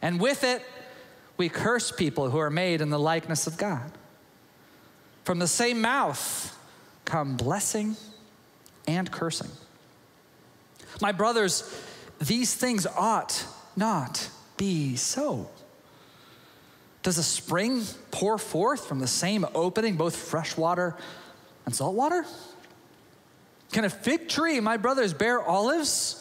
And 0.00 0.20
with 0.20 0.44
it, 0.44 0.62
we 1.36 1.48
curse 1.48 1.90
people 1.90 2.30
who 2.30 2.38
are 2.38 2.50
made 2.50 2.80
in 2.80 2.90
the 2.90 2.98
likeness 2.98 3.46
of 3.46 3.58
God. 3.58 3.90
From 5.24 5.38
the 5.38 5.48
same 5.48 5.80
mouth 5.80 6.56
come 7.04 7.36
blessing 7.36 7.96
and 8.86 9.10
cursing. 9.10 9.50
My 11.00 11.12
brothers, 11.12 11.64
these 12.20 12.54
things 12.54 12.86
ought 12.86 13.44
not 13.76 14.30
be 14.56 14.96
so. 14.96 15.50
Does 17.02 17.18
a 17.18 17.22
spring 17.22 17.82
pour 18.10 18.38
forth 18.38 18.86
from 18.86 19.00
the 19.00 19.06
same 19.06 19.46
opening 19.54 19.96
both 19.96 20.14
fresh 20.14 20.56
water 20.56 20.96
and 21.64 21.74
salt 21.74 21.94
water? 21.94 22.24
Can 23.72 23.84
a 23.84 23.90
fig 23.90 24.28
tree, 24.28 24.60
my 24.60 24.76
brothers, 24.76 25.12
bear 25.12 25.40
olives? 25.40 26.16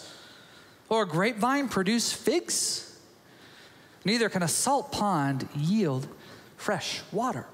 Or 0.88 1.04
a 1.04 1.08
grapevine 1.08 1.70
produce 1.70 2.12
figs? 2.12 3.00
Neither 4.06 4.30
can 4.30 4.44
a 4.44 4.48
salt 4.48 4.92
pond 4.92 5.48
yield 5.56 6.08
fresh 6.58 7.02
water. 7.12 7.46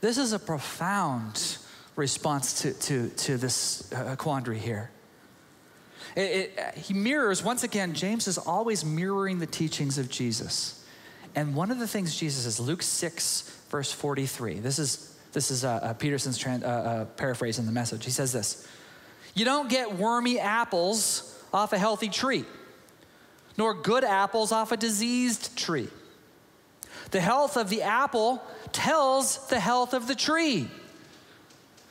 This 0.00 0.18
is 0.18 0.32
a 0.32 0.38
profound 0.38 1.58
response 1.96 2.62
to, 2.62 2.72
to, 2.74 3.08
to 3.08 3.36
this 3.36 3.92
uh, 3.92 4.16
quandary 4.16 4.58
here. 4.58 4.90
It, 6.16 6.20
it, 6.56 6.74
he 6.76 6.94
mirrors, 6.94 7.42
once 7.42 7.62
again, 7.62 7.94
James 7.94 8.28
is 8.28 8.38
always 8.38 8.84
mirroring 8.84 9.38
the 9.38 9.46
teachings 9.46 9.98
of 9.98 10.10
Jesus. 10.10 10.84
And 11.34 11.54
one 11.54 11.70
of 11.70 11.78
the 11.78 11.88
things 11.88 12.14
Jesus 12.14 12.44
says, 12.44 12.60
Luke 12.60 12.82
6, 12.82 13.62
verse 13.70 13.92
43, 13.92 14.60
this 14.60 14.78
is 14.78 15.13
this 15.34 15.50
is 15.50 15.64
uh, 15.64 15.80
uh, 15.82 15.94
Peterson's 15.94 16.44
uh, 16.46 16.66
uh, 16.66 17.04
paraphrase 17.16 17.58
in 17.58 17.66
the 17.66 17.72
message. 17.72 18.04
He 18.04 18.10
says 18.10 18.32
this 18.32 18.66
You 19.34 19.44
don't 19.44 19.68
get 19.68 19.96
wormy 19.96 20.38
apples 20.38 21.38
off 21.52 21.72
a 21.72 21.78
healthy 21.78 22.08
tree, 22.08 22.44
nor 23.58 23.74
good 23.74 24.04
apples 24.04 24.52
off 24.52 24.72
a 24.72 24.76
diseased 24.76 25.58
tree. 25.58 25.88
The 27.10 27.20
health 27.20 27.56
of 27.56 27.68
the 27.68 27.82
apple 27.82 28.42
tells 28.72 29.46
the 29.48 29.60
health 29.60 29.92
of 29.92 30.06
the 30.06 30.14
tree. 30.14 30.68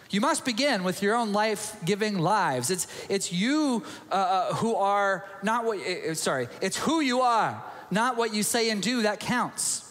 You 0.09 0.21
must 0.21 0.45
begin 0.45 0.83
with 0.83 1.01
your 1.01 1.15
own 1.15 1.33
life 1.33 1.75
giving 1.83 2.19
lives. 2.19 2.69
It's, 2.69 2.87
it's 3.09 3.33
you 3.33 3.83
uh, 4.11 4.53
who 4.53 4.75
are 4.75 5.25
not 5.41 5.65
what, 5.65 5.79
uh, 5.79 6.13
sorry, 6.13 6.49
it's 6.61 6.77
who 6.77 7.01
you 7.01 7.21
are, 7.21 7.61
not 7.89 8.15
what 8.15 8.33
you 8.33 8.43
say 8.43 8.69
and 8.69 8.81
do 8.81 9.01
that 9.01 9.19
counts. 9.19 9.83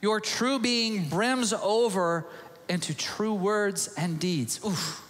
Your 0.00 0.20
true 0.20 0.58
being 0.58 1.08
brims 1.08 1.52
over 1.52 2.26
into 2.68 2.94
true 2.94 3.34
words 3.34 3.92
and 3.96 4.18
deeds. 4.18 4.60
Oof. 4.64 5.00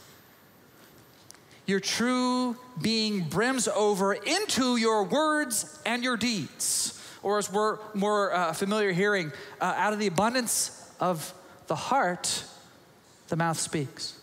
Your 1.67 1.81
true 1.81 2.57
being 2.81 3.25
brims 3.25 3.69
over 3.69 4.13
into 4.13 4.77
your 4.77 5.05
words 5.05 5.79
and 5.87 6.05
your 6.05 6.17
deeds. 6.17 7.01
Or 7.23 7.39
as 7.39 7.51
we're 7.51 7.79
more 7.95 8.35
uh, 8.35 8.53
familiar 8.53 8.93
hearing, 8.93 9.33
uh, 9.61 9.75
out 9.77 9.93
of 9.93 9.99
the 9.99 10.07
abundance 10.07 10.93
of 11.01 11.33
the 11.67 11.75
heart, 11.75 12.45
the 13.29 13.37
mouth 13.37 13.59
speaks. 13.59 14.19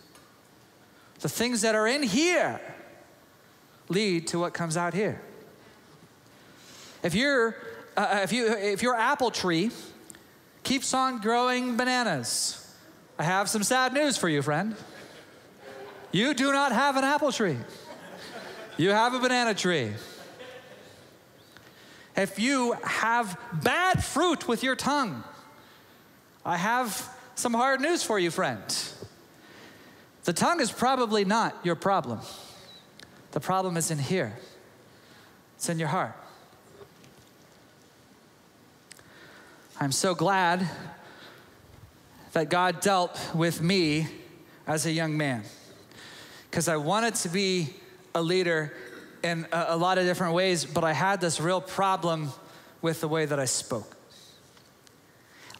The 1.20 1.28
things 1.28 1.62
that 1.62 1.74
are 1.74 1.86
in 1.86 2.02
here 2.02 2.60
lead 3.88 4.28
to 4.28 4.38
what 4.38 4.54
comes 4.54 4.76
out 4.76 4.94
here. 4.94 5.20
If, 7.02 7.14
you 7.14 7.54
uh, 7.96 8.20
if, 8.22 8.32
you, 8.32 8.46
if 8.46 8.82
your 8.82 8.94
apple 8.94 9.32
tree 9.32 9.70
keeps 10.62 10.94
on 10.94 11.20
growing 11.20 11.76
bananas, 11.76 12.61
I 13.22 13.24
have 13.24 13.48
some 13.48 13.62
sad 13.62 13.94
news 13.94 14.16
for 14.16 14.28
you, 14.28 14.42
friend. 14.42 14.74
You 16.10 16.34
do 16.34 16.52
not 16.52 16.72
have 16.72 16.96
an 16.96 17.04
apple 17.04 17.30
tree, 17.30 17.56
you 18.76 18.90
have 18.90 19.14
a 19.14 19.20
banana 19.20 19.54
tree. 19.54 19.92
If 22.16 22.40
you 22.40 22.72
have 22.82 23.38
bad 23.52 24.02
fruit 24.02 24.48
with 24.48 24.64
your 24.64 24.74
tongue, 24.74 25.22
I 26.44 26.56
have 26.56 27.08
some 27.36 27.54
hard 27.54 27.80
news 27.80 28.02
for 28.02 28.18
you, 28.18 28.32
friend. 28.32 28.60
The 30.24 30.32
tongue 30.32 30.60
is 30.60 30.72
probably 30.72 31.24
not 31.24 31.54
your 31.62 31.76
problem. 31.76 32.18
The 33.30 33.40
problem 33.40 33.76
is 33.76 33.92
in 33.92 33.98
here, 33.98 34.36
it's 35.54 35.68
in 35.68 35.78
your 35.78 35.86
heart. 35.86 36.16
I'm 39.78 39.92
so 39.92 40.12
glad 40.12 40.68
that 42.32 42.48
God 42.48 42.80
dealt 42.80 43.18
with 43.34 43.60
me 43.60 44.08
as 44.66 44.86
a 44.86 44.92
young 44.92 45.16
man. 45.16 45.42
Because 46.50 46.68
I 46.68 46.76
wanted 46.76 47.14
to 47.16 47.28
be 47.28 47.70
a 48.14 48.22
leader 48.22 48.72
in 49.22 49.46
a, 49.52 49.66
a, 49.68 49.76
lot 49.76 49.98
of 49.98 50.04
different 50.04 50.34
ways, 50.34 50.64
but 50.64 50.84
I 50.84 50.92
had 50.92 51.20
this 51.20 51.40
real 51.40 51.60
problem 51.60 52.30
with 52.80 53.00
the 53.00 53.08
way 53.08 53.24
that 53.24 53.38
I 53.38 53.44
spoke. 53.44 53.96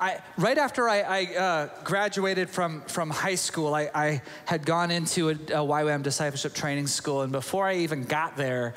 I, 0.01 0.21
right 0.37 0.59
after 0.59 0.89
I, 0.89 1.01
I 1.01 1.37
uh, 1.37 1.69
graduated 1.85 2.51
from, 2.51 2.81
from 2.83 3.09
high 3.09 3.37
school, 3.37 3.73
I, 3.73 3.89
I 3.95 4.23
had 4.47 4.67
gone 4.67 4.91
into 4.91 5.29
a, 5.29 5.33
a 5.33 5.65
YWAM 5.65 6.03
discipleship 6.03 6.55
training 6.55 6.89
school. 6.89 7.23
And 7.23 7.31
before 7.31 7.69
I 7.69 7.77
even 7.77 8.03
got 8.03 8.37
there, 8.37 8.75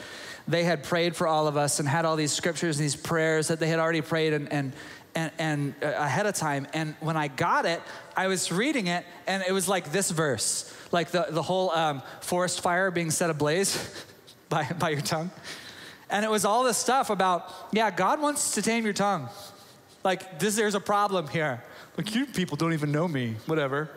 they 0.47 0.63
had 0.63 0.83
prayed 0.83 1.15
for 1.15 1.25
all 1.25 1.47
of 1.47 1.57
us 1.57 1.79
and 1.79 1.89
had 1.89 2.05
all 2.05 2.15
these 2.15 2.31
scriptures 2.31 2.77
and 2.77 2.83
these 2.83 2.95
prayers 2.95 3.47
that 3.47 3.59
they 3.59 3.67
had 3.67 3.79
already 3.79 4.01
prayed 4.01 4.33
and, 4.33 4.53
and, 4.53 4.73
and, 5.15 5.31
and 5.39 5.75
uh, 5.81 5.87
ahead 5.87 6.25
of 6.25 6.35
time. 6.35 6.67
And 6.73 6.95
when 6.99 7.17
I 7.17 7.29
got 7.29 7.65
it, 7.65 7.81
I 8.15 8.27
was 8.27 8.51
reading 8.51 8.87
it, 8.87 9.05
and 9.25 9.43
it 9.47 9.51
was 9.51 9.67
like 9.67 9.91
this 9.91 10.11
verse 10.11 10.71
like 10.95 11.11
the, 11.11 11.27
the 11.29 11.41
whole 11.41 11.71
um, 11.71 12.01
forest 12.21 12.61
fire 12.61 12.89
being 12.89 13.11
set 13.11 13.29
ablaze 13.29 14.05
by, 14.49 14.63
by 14.79 14.89
your 14.89 15.01
tongue. 15.01 15.29
And 16.09 16.23
it 16.23 16.31
was 16.31 16.45
all 16.45 16.63
this 16.63 16.77
stuff 16.77 17.09
about, 17.09 17.53
yeah, 17.71 17.91
God 17.91 18.21
wants 18.21 18.53
to 18.55 18.61
tame 18.61 18.85
your 18.85 18.93
tongue. 18.93 19.29
Like, 20.03 20.39
this, 20.39 20.55
there's 20.55 20.75
a 20.75 20.79
problem 20.79 21.27
here. 21.27 21.63
Like, 21.97 22.13
you 22.15 22.25
people 22.27 22.57
don't 22.57 22.73
even 22.73 22.91
know 22.91 23.07
me, 23.07 23.35
whatever. 23.45 23.89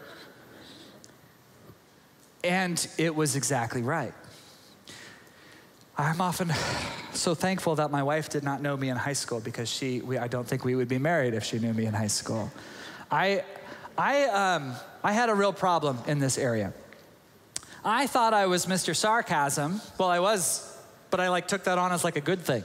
And 2.43 2.87
it 2.97 3.15
was 3.15 3.37
exactly 3.37 3.83
right. 3.83 4.15
I'm 6.00 6.21
often 6.21 6.52
so 7.12 7.35
thankful 7.35 7.75
that 7.75 7.90
my 7.90 8.05
wife 8.05 8.28
did 8.28 8.45
not 8.45 8.62
know 8.62 8.76
me 8.76 8.88
in 8.88 8.97
high 8.97 9.14
school 9.14 9.40
because 9.40 9.69
she, 9.69 10.00
we, 10.00 10.17
I 10.17 10.28
don't 10.28 10.47
think 10.47 10.64
we 10.64 10.76
would 10.76 10.87
be 10.87 10.99
married 10.99 11.35
if 11.35 11.43
she 11.43 11.59
knew 11.59 11.75
me 11.75 11.87
in 11.87 11.93
high 11.93 12.07
school. 12.07 12.52
I, 13.11 13.43
I, 13.97 14.26
um, 14.26 14.75
I 15.02 15.12
had 15.12 15.28
a 15.28 15.35
real 15.35 15.52
problem 15.52 15.99
in 16.07 16.21
this 16.21 16.38
area. 16.38 16.73
I 17.85 18.07
thought 18.07 18.33
I 18.33 18.47
was 18.47 18.67
Mr. 18.67 18.95
Sarcasm. 18.95 19.81
Well, 19.99 20.09
I 20.09 20.21
was, 20.21 20.73
but 21.11 21.19
I 21.19 21.31
like 21.31 21.49
took 21.49 21.64
that 21.64 21.78
on 21.78 21.90
as 21.90 22.05
like 22.05 22.14
a 22.14 22.21
good 22.21 22.43
thing. 22.43 22.62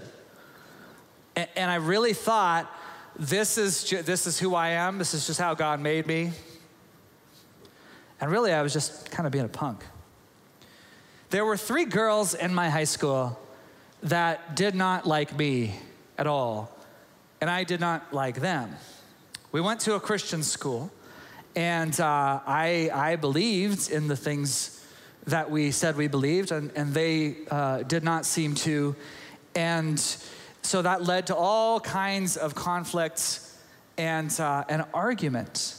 And, 1.35 1.49
and 1.55 1.71
I 1.71 1.75
really 1.75 2.13
thought 2.13 2.71
this 3.17 3.57
is 3.57 3.83
ju- 3.83 4.03
this 4.03 4.27
is 4.27 4.37
who 4.37 4.53
I 4.53 4.69
am. 4.69 4.99
This 4.99 5.15
is 5.15 5.25
just 5.25 5.39
how 5.39 5.55
God 5.55 5.79
made 5.79 6.05
me. 6.05 6.33
And 8.21 8.31
really, 8.31 8.53
I 8.53 8.61
was 8.61 8.73
just 8.73 9.09
kind 9.09 9.25
of 9.25 9.31
being 9.31 9.45
a 9.45 9.49
punk. 9.49 9.83
There 11.33 11.43
were 11.43 11.57
three 11.57 11.85
girls 11.85 12.35
in 12.35 12.53
my 12.53 12.69
high 12.69 12.83
school 12.83 13.39
that 14.03 14.55
did 14.55 14.75
not 14.75 15.07
like 15.07 15.35
me 15.35 15.73
at 16.15 16.27
all, 16.27 16.77
and 17.41 17.49
I 17.49 17.63
did 17.63 17.79
not 17.79 18.13
like 18.13 18.35
them. 18.39 18.75
We 19.51 19.59
went 19.59 19.79
to 19.79 19.95
a 19.95 19.99
Christian 19.99 20.43
school, 20.43 20.91
and 21.55 21.99
uh, 21.99 22.39
I, 22.45 22.91
I 22.93 23.15
believed 23.15 23.89
in 23.89 24.07
the 24.07 24.15
things 24.15 24.85
that 25.25 25.49
we 25.49 25.71
said 25.71 25.97
we 25.97 26.07
believed, 26.07 26.51
and, 26.51 26.71
and 26.75 26.93
they 26.93 27.37
uh, 27.49 27.81
did 27.81 28.03
not 28.03 28.27
seem 28.27 28.53
to. 28.53 28.95
And 29.55 29.99
so 30.61 30.83
that 30.83 31.01
led 31.01 31.25
to 31.27 31.35
all 31.35 31.79
kinds 31.79 32.37
of 32.37 32.53
conflicts 32.53 33.57
and, 33.97 34.39
uh, 34.39 34.65
and 34.69 34.85
argument. 34.93 35.77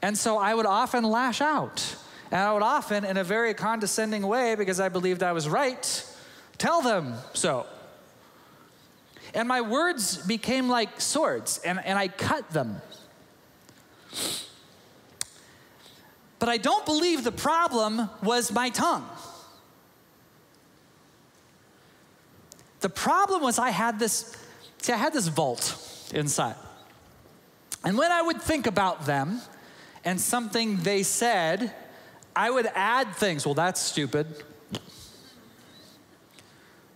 And 0.00 0.16
so 0.16 0.38
I 0.38 0.54
would 0.54 0.64
often 0.64 1.04
lash 1.04 1.42
out. 1.42 1.94
And 2.30 2.40
I 2.40 2.52
would 2.52 2.62
often, 2.62 3.04
in 3.04 3.16
a 3.16 3.24
very 3.24 3.54
condescending 3.54 4.26
way, 4.26 4.54
because 4.54 4.80
I 4.80 4.88
believed 4.88 5.22
I 5.22 5.32
was 5.32 5.48
right, 5.48 6.04
tell 6.58 6.82
them 6.82 7.14
so. 7.32 7.66
And 9.34 9.48
my 9.48 9.60
words 9.60 10.18
became 10.26 10.68
like 10.68 11.00
swords, 11.00 11.58
and, 11.64 11.80
and 11.84 11.98
I 11.98 12.08
cut 12.08 12.50
them. 12.50 12.80
But 16.38 16.48
I 16.48 16.56
don't 16.56 16.84
believe 16.84 17.24
the 17.24 17.32
problem 17.32 18.08
was 18.22 18.52
my 18.52 18.70
tongue. 18.70 19.08
The 22.80 22.88
problem 22.88 23.42
was 23.42 23.58
I 23.58 23.70
had 23.70 23.98
this, 23.98 24.36
see, 24.80 24.92
I 24.92 24.96
had 24.96 25.12
this 25.12 25.28
vault 25.28 25.76
inside. 26.14 26.54
And 27.84 27.98
when 27.98 28.12
I 28.12 28.22
would 28.22 28.40
think 28.40 28.66
about 28.66 29.06
them 29.06 29.40
and 30.04 30.20
something 30.20 30.76
they 30.78 31.02
said, 31.02 31.74
I 32.38 32.50
would 32.50 32.70
add 32.72 33.16
things. 33.16 33.44
Well, 33.44 33.56
that's 33.56 33.80
stupid. 33.80 34.28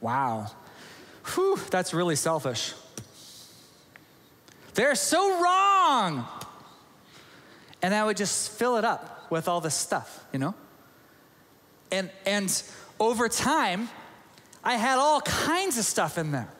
Wow. 0.00 0.52
Whew, 1.34 1.58
that's 1.68 1.92
really 1.92 2.14
selfish. 2.14 2.74
They're 4.74 4.94
so 4.94 5.42
wrong. 5.42 6.24
And 7.82 7.92
I 7.92 8.04
would 8.04 8.16
just 8.16 8.52
fill 8.52 8.76
it 8.76 8.84
up 8.84 9.32
with 9.32 9.48
all 9.48 9.60
this 9.60 9.74
stuff, 9.74 10.24
you 10.32 10.38
know? 10.38 10.54
And, 11.90 12.08
and 12.24 12.62
over 13.00 13.28
time, 13.28 13.88
I 14.62 14.76
had 14.76 14.98
all 14.98 15.22
kinds 15.22 15.76
of 15.76 15.84
stuff 15.84 16.18
in 16.18 16.30
there. 16.30 16.52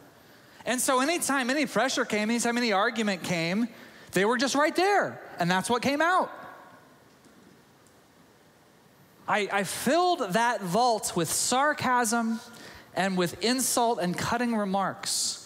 And 0.66 0.81
so 0.81 0.99
anytime 0.99 1.51
any 1.51 1.66
pressure 1.66 2.05
came, 2.05 2.31
anytime 2.31 2.59
any 2.59 2.73
argument 2.73 3.23
came, 3.23 3.68
they 4.11 4.25
were 4.25 4.38
just 4.38 4.57
right 4.57 4.75
there. 4.75 5.23
And 5.38 5.49
that's 5.49 5.71
what 5.71 5.83
came 5.83 6.03
out. 6.03 6.33
I, 9.27 9.49
I 9.53 9.65
filled 9.65 10.33
that 10.33 10.61
vault 10.63 11.15
with 11.15 11.31
sarcasm 11.31 12.41
and 12.95 13.17
with 13.17 13.43
insult 13.43 14.01
and 14.01 14.17
cutting 14.17 14.57
remarks. 14.57 15.39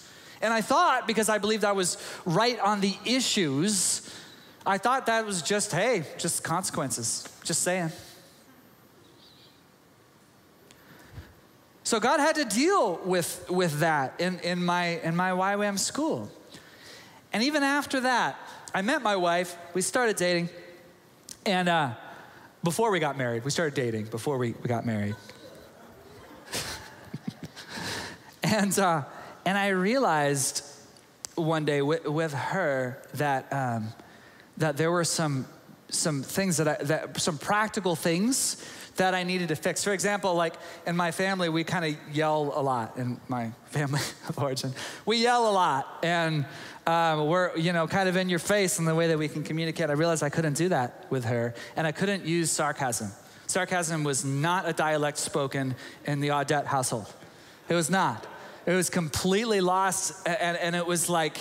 And 0.42 0.52
I 0.52 0.60
thought, 0.60 1.06
because 1.06 1.28
I 1.28 1.38
believed 1.38 1.64
I 1.64 1.72
was 1.72 1.98
right 2.24 2.58
on 2.60 2.80
the 2.80 2.96
issues, 3.04 4.14
I 4.64 4.78
thought 4.78 5.06
that 5.06 5.24
was 5.24 5.42
just, 5.42 5.72
hey, 5.72 6.04
just 6.18 6.42
consequences. 6.42 7.28
Just 7.44 7.62
saying. 7.62 7.92
So 11.84 12.00
God 12.00 12.18
had 12.18 12.34
to 12.36 12.44
deal 12.44 12.96
with, 13.04 13.48
with 13.48 13.78
that 13.78 14.20
in, 14.20 14.40
in, 14.40 14.64
my, 14.64 15.00
in 15.04 15.14
my 15.14 15.30
YWAM 15.30 15.78
school. 15.78 16.28
And 17.32 17.44
even 17.44 17.62
after 17.62 18.00
that, 18.00 18.36
I 18.74 18.82
met 18.82 19.02
my 19.02 19.14
wife, 19.14 19.56
we 19.72 19.82
started 19.82 20.16
dating, 20.16 20.48
and 21.44 21.68
uh, 21.68 21.90
before 22.62 22.90
we 22.90 22.98
got 22.98 23.16
married, 23.16 23.44
we 23.44 23.50
started 23.50 23.74
dating 23.74 24.06
before 24.06 24.38
we, 24.38 24.52
we 24.62 24.68
got 24.68 24.84
married. 24.84 25.16
and, 28.42 28.78
uh, 28.78 29.02
and 29.44 29.56
I 29.56 29.68
realized 29.68 30.64
one 31.36 31.64
day 31.64 31.82
with, 31.82 32.06
with 32.06 32.32
her 32.32 33.02
that, 33.14 33.52
um, 33.52 33.92
that 34.56 34.76
there 34.76 34.90
were 34.90 35.04
some, 35.04 35.46
some 35.88 36.22
things 36.22 36.56
that, 36.56 36.68
I, 36.68 36.84
that, 36.84 37.20
some 37.20 37.38
practical 37.38 37.94
things 37.94 38.64
that 38.96 39.14
I 39.14 39.22
needed 39.22 39.48
to 39.48 39.56
fix. 39.56 39.84
For 39.84 39.92
example, 39.92 40.34
like 40.34 40.54
in 40.86 40.96
my 40.96 41.10
family, 41.10 41.48
we 41.48 41.64
kind 41.64 41.84
of 41.84 42.14
yell 42.14 42.52
a 42.54 42.62
lot 42.62 42.96
in 42.96 43.20
my 43.28 43.52
family 43.66 44.00
of 44.28 44.38
origin. 44.38 44.72
We 45.04 45.18
yell 45.18 45.48
a 45.48 45.52
lot, 45.52 45.86
and 46.02 46.46
um, 46.86 47.26
we're, 47.26 47.56
you 47.56 47.72
know, 47.72 47.86
kind 47.86 48.08
of 48.08 48.16
in 48.16 48.28
your 48.28 48.38
face 48.38 48.78
in 48.78 48.84
the 48.84 48.94
way 48.94 49.08
that 49.08 49.18
we 49.18 49.28
can 49.28 49.42
communicate. 49.42 49.90
I 49.90 49.94
realized 49.94 50.22
I 50.22 50.30
couldn't 50.30 50.54
do 50.54 50.68
that 50.68 51.06
with 51.10 51.24
her, 51.24 51.54
and 51.74 51.86
I 51.86 51.92
couldn't 51.92 52.24
use 52.24 52.50
sarcasm. 52.50 53.10
Sarcasm 53.46 54.04
was 54.04 54.24
not 54.24 54.68
a 54.68 54.72
dialect 54.72 55.18
spoken 55.18 55.74
in 56.04 56.20
the 56.20 56.28
Audette 56.28 56.66
household. 56.66 57.12
It 57.68 57.74
was 57.74 57.90
not. 57.90 58.26
It 58.66 58.72
was 58.72 58.90
completely 58.90 59.60
lost, 59.60 60.26
and, 60.26 60.56
and 60.56 60.74
it 60.74 60.86
was 60.86 61.08
like, 61.08 61.38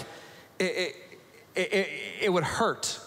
it, 0.60 0.96
it, 1.56 1.64
it, 1.74 1.90
it 2.22 2.30
would 2.34 2.44
hurt 2.44 3.00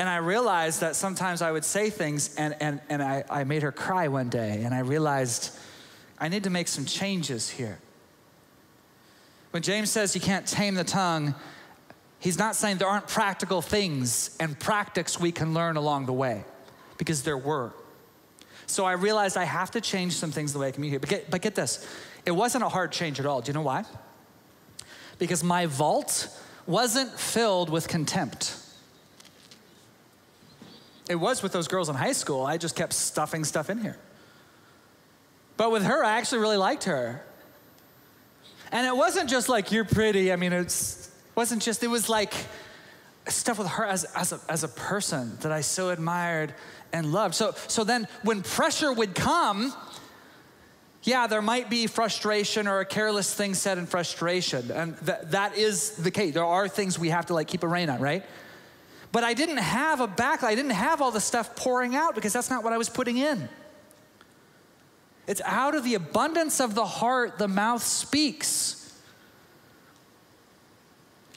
and 0.00 0.08
I 0.08 0.16
realized 0.16 0.80
that 0.80 0.96
sometimes 0.96 1.42
I 1.42 1.52
would 1.52 1.62
say 1.62 1.90
things, 1.90 2.34
and, 2.36 2.56
and, 2.58 2.80
and 2.88 3.02
I, 3.02 3.22
I 3.28 3.44
made 3.44 3.60
her 3.60 3.70
cry 3.70 4.08
one 4.08 4.30
day, 4.30 4.62
and 4.64 4.74
I 4.74 4.78
realized 4.78 5.54
I 6.18 6.30
need 6.30 6.44
to 6.44 6.50
make 6.50 6.68
some 6.68 6.86
changes 6.86 7.50
here. 7.50 7.78
When 9.50 9.62
James 9.62 9.90
says 9.90 10.14
you 10.14 10.22
can't 10.22 10.46
tame 10.46 10.74
the 10.74 10.84
tongue, 10.84 11.34
he's 12.20 12.38
not 12.38 12.54
saying 12.54 12.76
there 12.78 12.88
aren't 12.88 13.08
practical 13.08 13.60
things 13.60 14.36
and 14.38 14.58
practices 14.58 15.18
we 15.18 15.32
can 15.32 15.52
learn 15.52 15.76
along 15.76 16.06
the 16.06 16.12
way, 16.12 16.44
because 16.96 17.22
there 17.22 17.38
were. 17.38 17.72
So 18.66 18.84
I 18.84 18.92
realized 18.92 19.36
I 19.36 19.44
have 19.44 19.72
to 19.72 19.80
change 19.80 20.12
some 20.12 20.30
things 20.30 20.52
the 20.52 20.60
way 20.60 20.68
I 20.68 20.70
communicate. 20.70 21.00
But 21.00 21.10
get, 21.10 21.30
but 21.30 21.42
get 21.42 21.54
this 21.56 21.86
it 22.24 22.30
wasn't 22.30 22.62
a 22.64 22.68
hard 22.68 22.92
change 22.92 23.18
at 23.18 23.26
all. 23.26 23.40
Do 23.40 23.48
you 23.48 23.54
know 23.54 23.62
why? 23.62 23.84
Because 25.18 25.42
my 25.42 25.66
vault 25.66 26.28
wasn't 26.66 27.10
filled 27.18 27.70
with 27.70 27.88
contempt. 27.88 28.56
It 31.08 31.16
was 31.16 31.42
with 31.42 31.52
those 31.52 31.66
girls 31.66 31.88
in 31.88 31.96
high 31.96 32.12
school. 32.12 32.46
I 32.46 32.56
just 32.56 32.76
kept 32.76 32.92
stuffing 32.92 33.44
stuff 33.44 33.70
in 33.70 33.78
here. 33.78 33.98
But 35.56 35.72
with 35.72 35.82
her, 35.82 36.04
I 36.04 36.18
actually 36.18 36.40
really 36.40 36.56
liked 36.56 36.84
her. 36.84 37.24
And 38.70 38.86
it 38.86 38.96
wasn't 38.96 39.28
just 39.28 39.48
like, 39.48 39.72
you're 39.72 39.84
pretty. 39.84 40.32
I 40.32 40.36
mean, 40.36 40.52
it 40.52 40.70
wasn't 41.40 41.62
just, 41.62 41.82
it 41.82 41.88
was 41.88 42.10
like 42.10 42.34
stuff 43.26 43.58
with 43.58 43.66
her 43.66 43.86
as, 43.86 44.04
as, 44.14 44.32
a, 44.32 44.40
as 44.50 44.62
a 44.62 44.68
person 44.68 45.38
that 45.40 45.50
I 45.50 45.62
so 45.62 45.88
admired 45.88 46.52
and 46.92 47.14
loved. 47.14 47.34
So, 47.34 47.54
so 47.66 47.82
then 47.82 48.08
when 48.24 48.42
pressure 48.42 48.92
would 48.92 49.14
come, 49.14 49.72
yeah, 51.02 51.26
there 51.26 51.40
might 51.40 51.70
be 51.70 51.86
frustration 51.86 52.68
or 52.68 52.80
a 52.80 52.84
careless 52.84 53.32
thing 53.32 53.54
said 53.54 53.78
in 53.78 53.86
frustration. 53.86 54.70
And 54.70 54.98
th- 54.98 55.20
that 55.30 55.56
is 55.56 55.92
the 55.92 56.10
case. 56.10 56.34
There 56.34 56.44
are 56.44 56.68
things 56.68 56.98
we 56.98 57.08
have 57.08 57.24
to 57.26 57.32
like 57.32 57.48
keep 57.48 57.62
a 57.62 57.68
rein 57.68 57.88
on, 57.88 58.00
right? 58.02 58.22
But 59.10 59.24
I 59.24 59.32
didn't 59.32 59.56
have 59.56 60.02
a 60.02 60.08
backlight. 60.08 60.48
I 60.48 60.54
didn't 60.54 60.72
have 60.72 61.00
all 61.00 61.10
the 61.10 61.22
stuff 61.22 61.56
pouring 61.56 61.96
out 61.96 62.14
because 62.14 62.34
that's 62.34 62.50
not 62.50 62.62
what 62.62 62.74
I 62.74 62.76
was 62.76 62.90
putting 62.90 63.16
in. 63.16 63.48
It's 65.26 65.40
out 65.46 65.74
of 65.74 65.84
the 65.84 65.94
abundance 65.94 66.60
of 66.60 66.74
the 66.74 66.84
heart 66.84 67.38
the 67.38 67.48
mouth 67.48 67.82
speaks. 67.82 68.79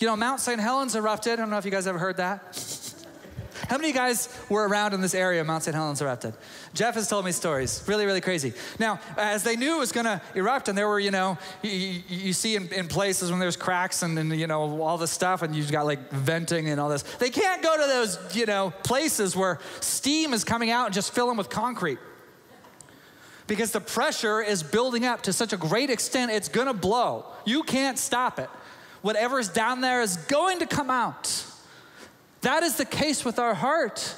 You 0.03 0.09
know, 0.09 0.17
Mount 0.17 0.41
St. 0.41 0.59
Helens 0.59 0.95
erupted. 0.95 1.31
I 1.31 1.35
don't 1.37 1.49
know 1.49 1.57
if 1.57 1.63
you 1.63 1.71
guys 1.71 1.87
ever 1.87 1.97
heard 1.97 2.17
that. 2.17 2.41
How 3.69 3.77
many 3.77 3.87
of 3.87 3.95
you 3.95 4.01
guys 4.01 4.27
were 4.49 4.67
around 4.67 4.93
in 4.93 4.99
this 4.99 5.15
area 5.15 5.41
Mount 5.45 5.63
St. 5.63 5.73
Helens 5.73 6.01
erupted? 6.01 6.33
Jeff 6.73 6.95
has 6.95 7.07
told 7.07 7.23
me 7.23 7.31
stories. 7.31 7.81
Really, 7.87 8.05
really 8.05 8.19
crazy. 8.19 8.51
Now, 8.79 8.99
as 9.15 9.43
they 9.43 9.55
knew 9.55 9.77
it 9.77 9.79
was 9.79 9.93
going 9.93 10.05
to 10.05 10.21
erupt, 10.35 10.67
and 10.67 10.77
there 10.77 10.89
were, 10.89 10.99
you 10.99 11.11
know, 11.11 11.37
you, 11.61 12.01
you 12.09 12.33
see 12.33 12.57
in, 12.57 12.67
in, 12.73 12.89
places 12.89 13.31
when 13.31 13.39
there's 13.39 13.55
cracks 13.55 14.03
and, 14.03 14.19
and, 14.19 14.37
you 14.37 14.45
know, 14.45 14.81
all 14.81 14.97
this 14.97 15.11
stuff, 15.11 15.41
and 15.41 15.55
you've 15.55 15.71
got 15.71 15.85
like 15.85 16.11
venting 16.11 16.67
and 16.67 16.81
all 16.81 16.89
this. 16.89 17.03
They 17.03 17.29
can't 17.29 17.63
go 17.63 17.73
to 17.77 17.87
those, 17.87 18.35
you 18.35 18.45
know, 18.45 18.73
places 18.83 19.37
where 19.37 19.59
steam 19.79 20.33
is 20.33 20.43
coming 20.43 20.69
out 20.69 20.87
and 20.87 20.93
just 20.93 21.13
fill 21.13 21.27
them 21.27 21.37
with 21.37 21.49
concrete. 21.49 21.99
Because 23.47 23.71
the 23.71 23.79
pressure 23.79 24.41
is 24.41 24.63
building 24.63 25.05
up 25.05 25.21
to 25.21 25.31
such 25.31 25.53
a 25.53 25.57
great 25.57 25.89
extent, 25.89 26.29
it's 26.29 26.49
going 26.49 26.67
to 26.67 26.73
blow. 26.73 27.25
You 27.45 27.63
can't 27.63 27.97
stop 27.97 28.37
it. 28.37 28.49
Whatever's 29.03 29.49
down 29.49 29.81
there 29.81 30.01
is 30.01 30.15
going 30.15 30.59
to 30.59 30.65
come 30.65 30.89
out. 30.89 31.45
That 32.41 32.63
is 32.63 32.77
the 32.77 32.85
case 32.85 33.23
with 33.23 33.37
our 33.37 33.53
heart. 33.53 34.15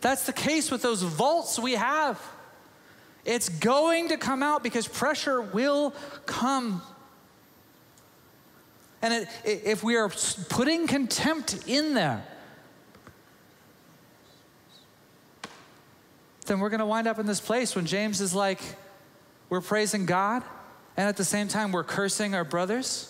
That's 0.00 0.26
the 0.26 0.32
case 0.32 0.70
with 0.70 0.82
those 0.82 1.02
vaults 1.02 1.58
we 1.58 1.72
have. 1.72 2.20
It's 3.24 3.48
going 3.48 4.08
to 4.08 4.16
come 4.16 4.42
out 4.42 4.64
because 4.64 4.88
pressure 4.88 5.40
will 5.40 5.94
come. 6.26 6.82
And 9.02 9.14
it, 9.14 9.28
if 9.44 9.84
we 9.84 9.96
are 9.96 10.08
putting 10.48 10.88
contempt 10.88 11.68
in 11.68 11.94
there, 11.94 12.24
then 16.46 16.58
we're 16.58 16.70
going 16.70 16.80
to 16.80 16.86
wind 16.86 17.06
up 17.06 17.20
in 17.20 17.26
this 17.26 17.40
place 17.40 17.76
when 17.76 17.86
James 17.86 18.20
is 18.20 18.34
like, 18.34 18.60
we're 19.48 19.60
praising 19.60 20.06
God, 20.06 20.42
and 20.96 21.08
at 21.08 21.16
the 21.16 21.24
same 21.24 21.46
time, 21.46 21.70
we're 21.70 21.84
cursing 21.84 22.34
our 22.34 22.42
brothers. 22.42 23.07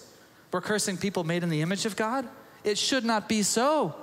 We're 0.51 0.61
cursing 0.61 0.97
people 0.97 1.25
made 1.25 1.43
in 1.43 1.51
the 1.51 1.61
image 1.61 1.85
of 1.87 1.97
God. 1.97 2.27
It 2.65 2.79
should 2.79 3.05
not 3.05 3.29
be 3.29 3.43
so. 3.43 3.95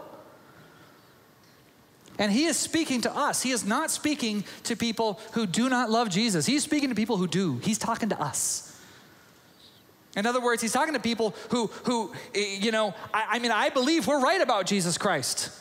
And 2.17 2.31
he 2.31 2.45
is 2.45 2.55
speaking 2.55 3.01
to 3.01 3.15
us. 3.15 3.41
He 3.41 3.51
is 3.51 3.65
not 3.65 3.91
speaking 3.91 4.45
to 4.63 4.75
people 4.75 5.19
who 5.33 5.45
do 5.45 5.67
not 5.67 5.89
love 5.89 6.09
Jesus. 6.09 6.45
He's 6.45 6.63
speaking 6.63 6.89
to 6.89 6.95
people 6.95 7.17
who 7.17 7.27
do. 7.27 7.57
He's 7.57 7.77
talking 7.77 8.09
to 8.09 8.21
us. 8.21 8.71
In 10.15 10.25
other 10.25 10.39
words, 10.39 10.61
he's 10.61 10.71
talking 10.71 10.93
to 10.93 10.99
people 10.99 11.35
who, 11.49 11.67
who 11.83 12.13
you 12.33 12.71
know, 12.71 12.93
I, 13.13 13.25
I 13.31 13.39
mean, 13.39 13.51
I 13.51 13.69
believe 13.69 14.07
we're 14.07 14.21
right 14.21 14.39
about 14.39 14.65
Jesus 14.65 14.97
Christ. 14.97 15.51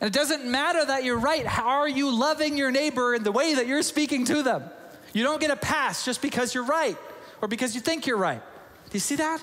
And 0.00 0.08
it 0.08 0.12
doesn't 0.12 0.44
matter 0.44 0.84
that 0.84 1.04
you're 1.04 1.18
right. 1.18 1.46
How 1.46 1.80
are 1.80 1.88
you 1.88 2.10
loving 2.10 2.56
your 2.56 2.72
neighbor 2.72 3.14
in 3.14 3.22
the 3.22 3.30
way 3.30 3.54
that 3.54 3.68
you're 3.68 3.82
speaking 3.82 4.24
to 4.24 4.42
them? 4.42 4.64
You 5.12 5.22
don't 5.22 5.40
get 5.40 5.50
a 5.52 5.56
pass 5.56 6.04
just 6.04 6.20
because 6.20 6.52
you're 6.52 6.64
right 6.64 6.96
or 7.40 7.48
because 7.48 7.74
you 7.74 7.80
think 7.80 8.06
you're 8.06 8.16
right. 8.16 8.42
Do 8.90 8.94
you 8.94 9.00
see 9.00 9.16
that? 9.16 9.42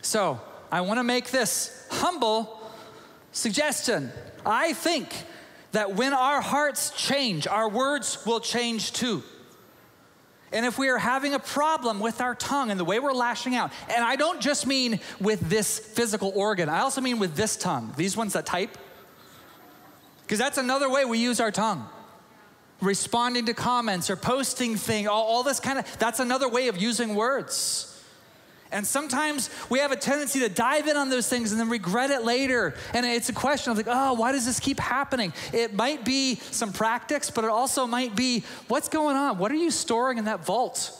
So, 0.00 0.40
I 0.70 0.80
want 0.80 0.98
to 0.98 1.04
make 1.04 1.30
this 1.30 1.86
humble 1.90 2.60
suggestion. 3.32 4.10
I 4.44 4.72
think 4.72 5.08
that 5.72 5.94
when 5.94 6.12
our 6.12 6.40
hearts 6.40 6.90
change, 6.96 7.46
our 7.46 7.68
words 7.68 8.24
will 8.26 8.40
change 8.40 8.92
too. 8.92 9.22
And 10.52 10.66
if 10.66 10.78
we 10.78 10.88
are 10.90 10.98
having 10.98 11.32
a 11.32 11.38
problem 11.38 11.98
with 11.98 12.20
our 12.20 12.34
tongue 12.34 12.70
and 12.70 12.78
the 12.78 12.84
way 12.84 13.00
we're 13.00 13.14
lashing 13.14 13.54
out, 13.54 13.72
and 13.88 14.04
I 14.04 14.16
don't 14.16 14.40
just 14.40 14.66
mean 14.66 15.00
with 15.18 15.40
this 15.48 15.78
physical 15.78 16.30
organ, 16.34 16.68
I 16.68 16.80
also 16.80 17.00
mean 17.00 17.18
with 17.18 17.36
this 17.36 17.56
tongue, 17.56 17.94
these 17.96 18.16
ones 18.16 18.34
that 18.34 18.44
type, 18.44 18.76
because 20.22 20.38
that's 20.38 20.58
another 20.58 20.90
way 20.90 21.04
we 21.04 21.18
use 21.18 21.40
our 21.40 21.50
tongue. 21.50 21.88
Responding 22.82 23.46
to 23.46 23.54
comments 23.54 24.10
or 24.10 24.16
posting 24.16 24.76
things, 24.76 25.08
all, 25.08 25.24
all 25.24 25.42
this 25.42 25.60
kind 25.60 25.78
of, 25.78 25.98
that's 25.98 26.18
another 26.18 26.48
way 26.48 26.68
of 26.68 26.76
using 26.76 27.14
words. 27.14 27.88
And 28.72 28.86
sometimes 28.86 29.50
we 29.68 29.78
have 29.80 29.92
a 29.92 29.96
tendency 29.96 30.40
to 30.40 30.48
dive 30.48 30.88
in 30.88 30.96
on 30.96 31.10
those 31.10 31.28
things 31.28 31.52
and 31.52 31.60
then 31.60 31.68
regret 31.68 32.10
it 32.10 32.24
later. 32.24 32.74
And 32.94 33.04
it's 33.04 33.28
a 33.28 33.32
question 33.34 33.70
of 33.70 33.76
like, 33.76 33.86
oh, 33.88 34.14
why 34.14 34.32
does 34.32 34.46
this 34.46 34.58
keep 34.58 34.80
happening? 34.80 35.32
It 35.52 35.74
might 35.74 36.04
be 36.04 36.36
some 36.36 36.72
practice, 36.72 37.30
but 37.30 37.44
it 37.44 37.50
also 37.50 37.86
might 37.86 38.16
be 38.16 38.44
what's 38.68 38.88
going 38.88 39.16
on? 39.16 39.38
What 39.38 39.52
are 39.52 39.56
you 39.56 39.70
storing 39.70 40.16
in 40.16 40.24
that 40.24 40.44
vault 40.44 40.90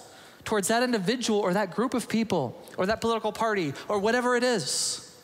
towards 0.45 0.69
that 0.69 0.83
individual 0.83 1.41
or 1.41 1.55
that 1.55 1.75
group 1.75 1.95
of 1.95 2.09
people 2.09 2.63
or 2.77 2.87
that 2.87 3.01
political 3.01 3.33
party 3.33 3.73
or 3.89 3.99
whatever 3.99 4.37
it 4.37 4.45
is? 4.45 5.17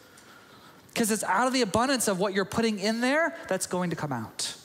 Because 0.95 1.11
it's 1.11 1.25
out 1.25 1.47
of 1.47 1.53
the 1.53 1.63
abundance 1.63 2.09
of 2.09 2.19
what 2.19 2.33
you're 2.33 2.47
putting 2.47 2.79
in 2.79 3.03
there 3.03 3.37
that's 3.47 3.67
going 3.67 3.91
to 3.91 3.97
come 3.97 4.13
out. 4.13 4.57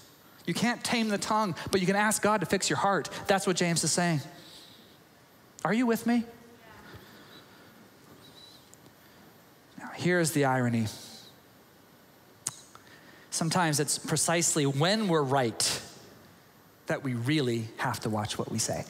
You 0.46 0.54
can't 0.54 0.84
tame 0.84 1.10
the 1.10 1.18
tongue, 1.18 1.56
but 1.72 1.80
you 1.80 1.88
can 1.88 1.96
ask 1.96 2.22
God 2.22 2.42
to 2.42 2.46
fix 2.46 2.70
your 2.70 2.78
heart. 2.78 3.10
That's 3.28 3.48
what 3.48 3.56
James 3.56 3.84
is 3.84 3.92
saying. 3.92 4.22
Are 5.64 5.74
you 5.74 5.86
with 5.86 6.06
me? 6.06 6.26
Now, 9.80 9.92
here's 9.96 10.32
the 10.32 10.46
irony. 10.46 10.88
Sometimes 13.32 13.80
it's 13.80 13.98
precisely 13.98 14.66
when 14.66 15.08
we're 15.08 15.24
right 15.24 15.82
that 16.88 17.04
we 17.04 17.14
really 17.14 17.68
have 17.78 18.02
to 18.02 18.10
watch 18.10 18.38
what 18.38 18.52
we 18.52 18.60
say. 18.60 18.84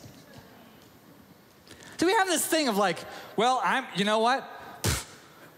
Do 1.98 2.08
we 2.08 2.14
have 2.14 2.28
this 2.28 2.46
thing 2.46 2.68
of 2.68 2.76
like, 2.76 2.98
well, 3.38 3.62
I'm, 3.64 3.86
you 3.96 4.04
know 4.04 4.20
what? 4.20 4.50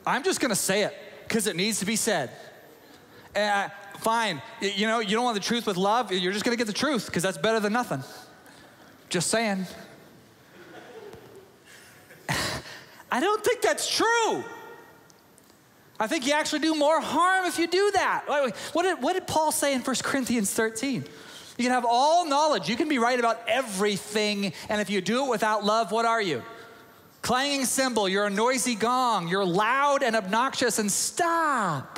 I'm 0.05 0.23
just 0.23 0.39
gonna 0.41 0.55
say 0.55 0.83
it 0.83 0.93
because 1.23 1.47
it 1.47 1.55
needs 1.55 1.79
to 1.79 1.85
be 1.85 1.95
said. 1.95 2.29
Uh, 3.35 3.69
fine, 4.05 4.39
you 4.61 4.85
know, 4.85 4.99
you 4.99 5.15
don't 5.15 5.23
want 5.23 5.33
the 5.33 5.41
truth 5.41 5.65
with 5.65 5.77
love, 5.77 6.11
you're 6.11 6.31
just 6.31 6.45
gonna 6.45 6.55
get 6.55 6.67
the 6.67 6.73
truth 6.73 7.07
because 7.07 7.23
that's 7.23 7.39
better 7.39 7.59
than 7.59 7.73
nothing. 7.73 8.03
Just 9.09 9.31
saying. 9.31 9.65
I 13.11 13.19
don't 13.19 13.43
think 13.43 13.63
that's 13.63 13.89
true. 13.89 14.43
I 15.99 16.05
think 16.05 16.27
you 16.27 16.33
actually 16.33 16.59
do 16.59 16.75
more 16.75 17.01
harm 17.01 17.47
if 17.47 17.57
you 17.57 17.65
do 17.65 17.89
that. 17.95 18.25
What 18.73 18.83
did, 18.83 19.01
what 19.01 19.13
did 19.13 19.25
Paul 19.25 19.51
say 19.51 19.73
in 19.73 19.81
1 19.81 19.95
Corinthians 20.03 20.53
13? 20.53 21.03
You 21.57 21.63
can 21.63 21.71
have 21.71 21.85
all 21.89 22.27
knowledge, 22.27 22.69
you 22.69 22.75
can 22.75 22.87
be 22.87 22.99
right 22.99 23.17
about 23.17 23.41
everything, 23.47 24.53
and 24.69 24.81
if 24.81 24.91
you 24.91 25.01
do 25.01 25.25
it 25.25 25.29
without 25.31 25.65
love, 25.65 25.91
what 25.91 26.05
are 26.05 26.21
you? 26.21 26.43
Clanging 27.23 27.65
cymbal, 27.65 28.07
you're 28.07 28.27
a 28.27 28.29
noisy 28.29 28.75
gong, 28.75 29.29
you're 29.29 29.45
loud 29.45 30.03
and 30.03 30.15
obnoxious, 30.15 30.77
and 30.77 30.91
stop. 30.91 31.94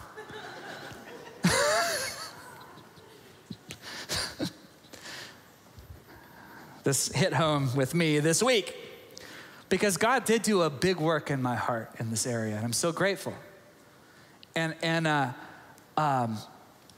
This 6.88 7.10
hit 7.10 7.34
home 7.34 7.76
with 7.76 7.94
me 7.94 8.20
this 8.20 8.42
week 8.42 8.74
because 9.68 9.98
God 9.98 10.24
did 10.24 10.42
do 10.42 10.62
a 10.62 10.70
big 10.70 11.02
work 11.02 11.30
in 11.30 11.42
my 11.42 11.58
heart 11.58 11.92
in 12.00 12.10
this 12.12 12.26
area, 12.26 12.56
and 12.56 12.64
I'm 12.64 12.72
so 12.72 12.94
grateful. 12.94 13.34
And, 14.56 14.74
and 14.82 15.06
uh, 15.06 15.34
um, 15.98 16.38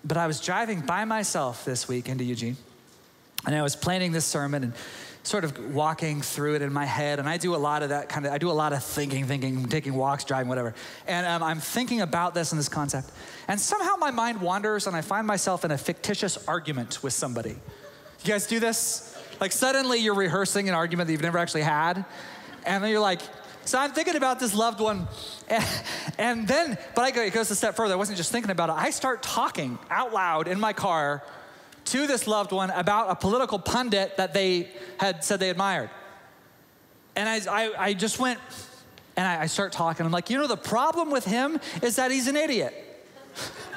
but 0.06 0.16
I 0.16 0.28
was 0.28 0.40
driving 0.42 0.82
by 0.82 1.06
myself 1.06 1.66
this 1.66 1.88
week 1.88 2.08
into 2.08 2.24
Eugene, 2.24 2.56
and 3.48 3.56
I 3.56 3.64
was 3.64 3.76
planning 3.76 4.12
this 4.12 4.26
sermon 4.26 4.64
and 4.64 4.74
sort 5.24 5.44
of 5.44 5.74
walking 5.74 6.22
through 6.22 6.54
it 6.54 6.62
in 6.62 6.72
my 6.72 6.86
head. 6.86 7.18
And 7.18 7.28
I 7.28 7.38
do 7.38 7.56
a 7.56 7.58
lot 7.58 7.82
of 7.82 7.90
that 7.90 8.10
kind 8.10 8.28
of, 8.28 8.32
I 8.32 8.38
do 8.38 8.52
a 8.52 8.54
lot 8.54 8.74
of 8.74 8.84
thinking, 8.84 9.26
thinking, 9.26 9.66
taking 9.70 9.96
walks, 9.96 10.24
driving, 10.24 10.50
whatever. 10.50 10.76
And 11.08 11.26
um, 11.26 11.42
I'm 11.42 11.60
thinking 11.60 12.02
about 12.02 12.36
this 12.36 12.52
and 12.52 12.60
this 12.60 12.70
concept. 12.70 13.10
And 13.48 13.60
somehow 13.60 13.96
my 13.96 14.12
mind 14.12 14.40
wanders 14.40 14.86
and 14.86 14.96
I 14.96 15.02
find 15.02 15.26
myself 15.26 15.66
in 15.66 15.72
a 15.72 15.80
fictitious 15.80 16.48
argument 16.48 17.02
with 17.02 17.14
somebody. 17.14 17.58
You 18.24 18.26
guys 18.26 18.46
do 18.46 18.60
this? 18.60 19.19
Like 19.40 19.52
suddenly 19.52 20.00
you're 20.00 20.16
rehearsing 20.16 20.70
an 20.70 20.76
argument 20.76 21.08
that 21.08 21.14
you've 21.14 21.22
never 21.22 21.38
actually 21.38 21.62
had. 21.62 22.06
And 22.66 22.84
then 22.84 22.92
you're 22.92 23.00
like, 23.00 23.22
so 23.66 23.78
I'm 23.78 23.92
thinking 23.92 24.16
about 24.16 24.40
this 24.40 24.56
loved 24.56 24.80
one, 24.80 25.08
and, 26.18 26.48
then, 26.48 26.76
but 26.96 27.04
I 27.04 27.12
go, 27.12 27.22
it 27.22 27.34
goes 27.34 27.52
a 27.52 27.56
step 27.56 27.76
further. 27.76 27.94
I 27.94 27.98
wasn't 27.98 28.18
just 28.18 28.32
thinking 28.32 28.50
about 28.50 28.70
it. 28.70 28.76
I 28.76 28.90
start 28.90 29.22
talking 29.22 29.78
out 29.92 30.12
loud 30.12 30.48
in 30.48 30.60
my 30.60 30.74
car 30.74 31.24
to 31.86 32.08
this 32.08 32.26
loved 32.26 32.52
one 32.52 32.72
about 32.72 33.12
a 33.12 33.16
political 33.16 33.60
pundit 33.60 34.18
that 34.18 34.34
they 34.34 34.70
had 35.00 35.24
said 35.24 35.40
they 35.40 35.52
admired. 35.52 35.92
And 37.16 37.30
I, 37.30 37.42
I, 37.48 37.72
I 37.78 37.94
just 37.94 38.18
went, 38.18 38.40
and 39.16 39.28
I, 39.28 39.42
I 39.42 39.46
start 39.46 39.72
talking. 39.72 40.06
I'm 40.06 40.12
like, 40.12 40.32
you 40.32 40.38
know, 40.38 40.48
the 40.48 40.58
problem 40.58 41.12
with 41.12 41.26
him 41.26 41.60
is 41.84 41.98
that 41.98 42.10
he's 42.10 42.28
an 42.28 42.38
idiot. 42.38 42.74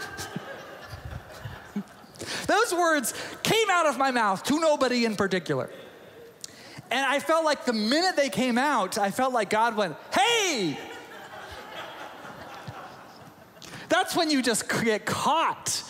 Those 2.47 2.73
words 2.73 3.15
came 3.43 3.71
out 3.71 3.87
of 3.87 3.99
my 3.99 4.11
mouth 4.11 4.43
to 4.45 4.59
nobody 4.61 5.05
in 5.05 5.17
particular. 5.17 5.71
And 6.91 7.07
I 7.07 7.21
felt 7.21 7.45
like 7.45 7.65
the 7.65 7.73
minute 7.73 8.17
they 8.17 8.29
came 8.29 8.59
out, 8.59 8.99
I 8.99 9.11
felt 9.11 9.33
like 9.33 9.49
God 9.49 9.77
went, 9.77 9.97
hey! 10.13 10.79
That's 13.89 14.15
when 14.17 14.31
you 14.31 14.43
just 14.43 14.69
get 14.69 15.07
caught. 15.07 15.83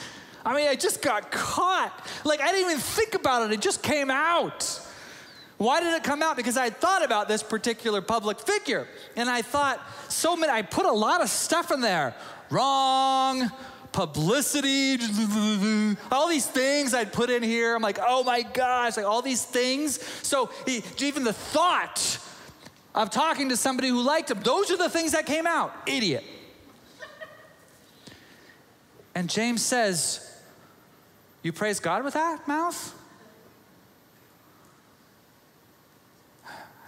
I 0.44 0.56
mean, 0.56 0.68
I 0.68 0.74
just 0.74 1.02
got 1.02 1.30
caught. 1.30 1.92
Like, 2.24 2.40
I 2.40 2.52
didn't 2.52 2.70
even 2.70 2.80
think 2.80 3.14
about 3.14 3.50
it, 3.50 3.54
it 3.54 3.60
just 3.60 3.82
came 3.82 4.10
out. 4.10 4.80
Why 5.58 5.80
did 5.80 5.94
it 5.94 6.02
come 6.02 6.22
out? 6.22 6.36
Because 6.36 6.56
I 6.56 6.70
thought 6.70 7.04
about 7.04 7.28
this 7.28 7.42
particular 7.42 8.00
public 8.00 8.40
figure. 8.40 8.88
And 9.16 9.30
I 9.30 9.42
thought, 9.42 9.80
so 10.08 10.36
many, 10.36 10.52
I 10.52 10.62
put 10.62 10.86
a 10.86 10.92
lot 10.92 11.20
of 11.20 11.28
stuff 11.28 11.70
in 11.70 11.80
there. 11.80 12.14
Wrong, 12.50 13.50
publicity, 13.92 14.98
all 16.10 16.28
these 16.28 16.46
things 16.46 16.94
I'd 16.94 17.12
put 17.12 17.30
in 17.30 17.42
here. 17.42 17.76
I'm 17.76 17.82
like, 17.82 17.98
oh 18.00 18.24
my 18.24 18.42
gosh, 18.42 18.96
like 18.96 19.06
all 19.06 19.22
these 19.22 19.44
things. 19.44 20.02
So 20.22 20.50
even 20.98 21.24
the 21.24 21.32
thought 21.32 22.18
of 22.94 23.10
talking 23.10 23.50
to 23.50 23.56
somebody 23.56 23.88
who 23.88 24.02
liked 24.02 24.30
him, 24.30 24.40
those 24.40 24.70
are 24.70 24.76
the 24.76 24.90
things 24.90 25.12
that 25.12 25.26
came 25.26 25.46
out. 25.46 25.72
Idiot. 25.86 26.24
And 29.14 29.28
James 29.28 29.62
says, 29.62 30.40
You 31.42 31.52
praise 31.52 31.80
God 31.80 32.04
with 32.04 32.14
that 32.14 32.48
mouth? 32.48 32.94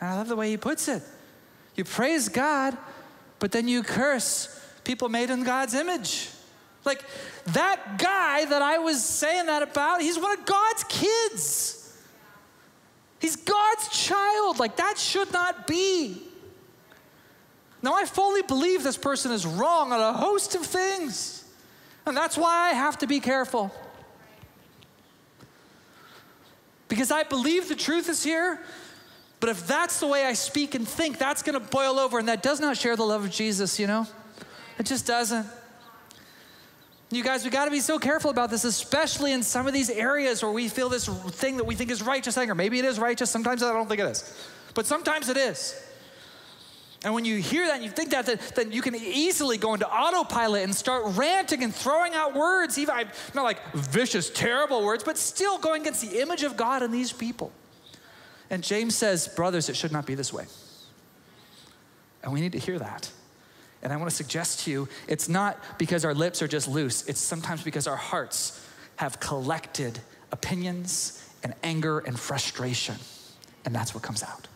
And 0.01 0.11
I 0.11 0.17
love 0.17 0.29
the 0.29 0.37
way 0.37 0.51
he 0.51 0.57
puts 0.57 0.89
it. 0.89 1.03
You 1.77 1.85
praise 1.85 2.29
God, 2.29 2.77
but 3.39 3.53
then 3.53 3.69
you 3.69 3.83
curse 3.83 4.49
people 4.85 5.09
made 5.09 5.31
in 5.31 5.45
God's 5.45 5.75
image. 5.75 6.31
Like 6.85 7.05
that 7.47 7.99
guy 7.99 8.45
that 8.45 8.63
I 8.63 8.79
was 8.79 9.03
saying 9.03 9.47
that 9.47 9.63
about, 9.63 10.03
he's 10.03 10.19
one 10.19 10.39
of 10.39 10.45
God's 10.45 10.85
kids. 10.85 11.81
He's 13.21 13.37
God's 13.37 13.89
child. 13.89 14.59
Like 14.59 14.77
that 14.77 14.99
should 14.99 15.33
not 15.33 15.67
be. 15.67 16.23
Now, 17.83 17.95
I 17.95 18.07
fully 18.07 18.41
believe 18.41 18.83
this 18.83 18.97
person 18.97 19.31
is 19.31 19.45
wrong 19.45 19.93
on 19.93 20.01
a 20.01 20.15
host 20.15 20.55
of 20.55 20.65
things. 20.65 21.45
And 22.07 22.17
that's 22.17 22.37
why 22.37 22.71
I 22.71 22.75
have 22.75 22.99
to 22.99 23.07
be 23.07 23.21
careful. 23.21 23.71
Because 26.89 27.11
I 27.11 27.23
believe 27.25 27.69
the 27.69 27.75
truth 27.75 28.09
is 28.09 28.23
here, 28.23 28.61
but 29.41 29.51
if 29.51 29.67
that's 29.67 30.01
the 30.01 30.07
way 30.07 30.25
I 30.25 30.33
speak 30.33 30.75
and 30.75 30.89
think, 30.89 31.19
that's 31.19 31.43
going 31.43 31.61
to 31.61 31.67
boil 31.67 31.99
over, 31.99 32.19
and 32.19 32.29
that 32.29 32.43
does 32.43 32.61
not 32.61 32.79
share 32.79 32.97
the 32.97 33.05
love 33.05 33.25
of 33.25 33.31
Jesus, 33.31 33.79
you 33.79 33.87
know? 33.87 34.07
It 34.79 34.87
just 34.87 35.07
doesn't. 35.07 35.47
You 37.11 37.23
guys, 37.23 37.45
we 37.45 37.51
got 37.51 37.67
to 37.67 37.71
be 37.71 37.81
so 37.81 37.99
careful 37.99 38.31
about 38.31 38.51
this, 38.51 38.65
especially 38.65 39.33
in 39.33 39.43
some 39.43 39.67
of 39.67 39.73
these 39.73 39.91
areas 39.91 40.43
where 40.43 40.51
we 40.51 40.69
feel 40.69 40.89
this 40.89 41.07
thing 41.07 41.59
that 41.59 41.65
we 41.65 41.75
think 41.75 41.91
is 41.91 42.03
righteous 42.03 42.37
anger. 42.37 42.55
Maybe 42.55 42.79
it 42.79 42.85
is 42.85 42.99
righteous, 42.99 43.31
sometimes 43.31 43.63
I 43.63 43.73
don't 43.73 43.89
think 43.89 44.01
it 44.01 44.07
is, 44.07 44.37
but 44.75 44.87
sometimes 44.87 45.29
it 45.29 45.37
is. 45.37 45.81
And 47.05 47.13
when 47.13 47.27
you 47.27 47.37
hear 47.37 47.67
that 47.67 47.75
and 47.75 47.85
you 47.85 47.91
think 47.91 48.11
that, 48.11 48.25
then, 48.25 48.39
then 48.57 48.73
you 48.73 48.81
can 48.81 48.95
easily 48.95 49.59
go 49.59 49.75
into 49.75 49.87
autopilot 49.87 50.65
and 50.65 50.75
start 50.75 51.05
ranting 51.17 51.63
and 51.63 51.73
throwing 51.75 52.15
out 52.15 52.35
words, 52.35 52.79
even 52.79 52.95
not 53.35 53.45
like 53.45 53.59
vicious, 53.75 54.31
terrible 54.31 54.83
words, 54.83 55.05
but 55.05 55.19
still 55.19 55.59
going 55.59 55.83
against 55.83 56.01
the 56.01 56.21
image 56.21 56.43
of 56.43 56.57
God 56.57 56.83
in 56.83 56.91
these 56.91 57.13
people. 57.13 57.53
And 58.49 58.63
James 58.63 58.97
says, 58.97 59.29
Brothers, 59.29 59.69
it 59.69 59.77
should 59.77 59.93
not 59.93 60.07
be 60.07 60.15
this 60.15 60.33
way. 60.33 60.47
And 62.23 62.33
we 62.33 62.41
need 62.41 62.53
to 62.53 62.59
hear 62.59 62.79
that. 62.79 63.11
And 63.85 63.93
I 63.93 63.97
want 63.97 64.09
to 64.09 64.17
suggest 64.17 64.61
to 64.61 64.71
you, 64.71 64.89
it's 65.07 65.29
not 65.29 65.63
because 65.79 66.07
our 66.07 66.15
lips 66.15 66.41
are 66.41 66.49
just 66.49 66.67
loose, 66.67 67.07
it's 67.07 67.21
sometimes 67.21 67.63
because 67.63 67.87
our 67.87 67.97
hearts 67.97 68.67
have 68.97 69.21
collected 69.21 70.01
opinions 70.33 71.23
and 71.43 71.55
anger 71.63 71.99
and 71.99 72.19
frustration. 72.19 72.97
And 73.67 73.75
that's 73.75 73.95
what 73.95 74.03
comes 74.03 74.23
out. 74.23 74.49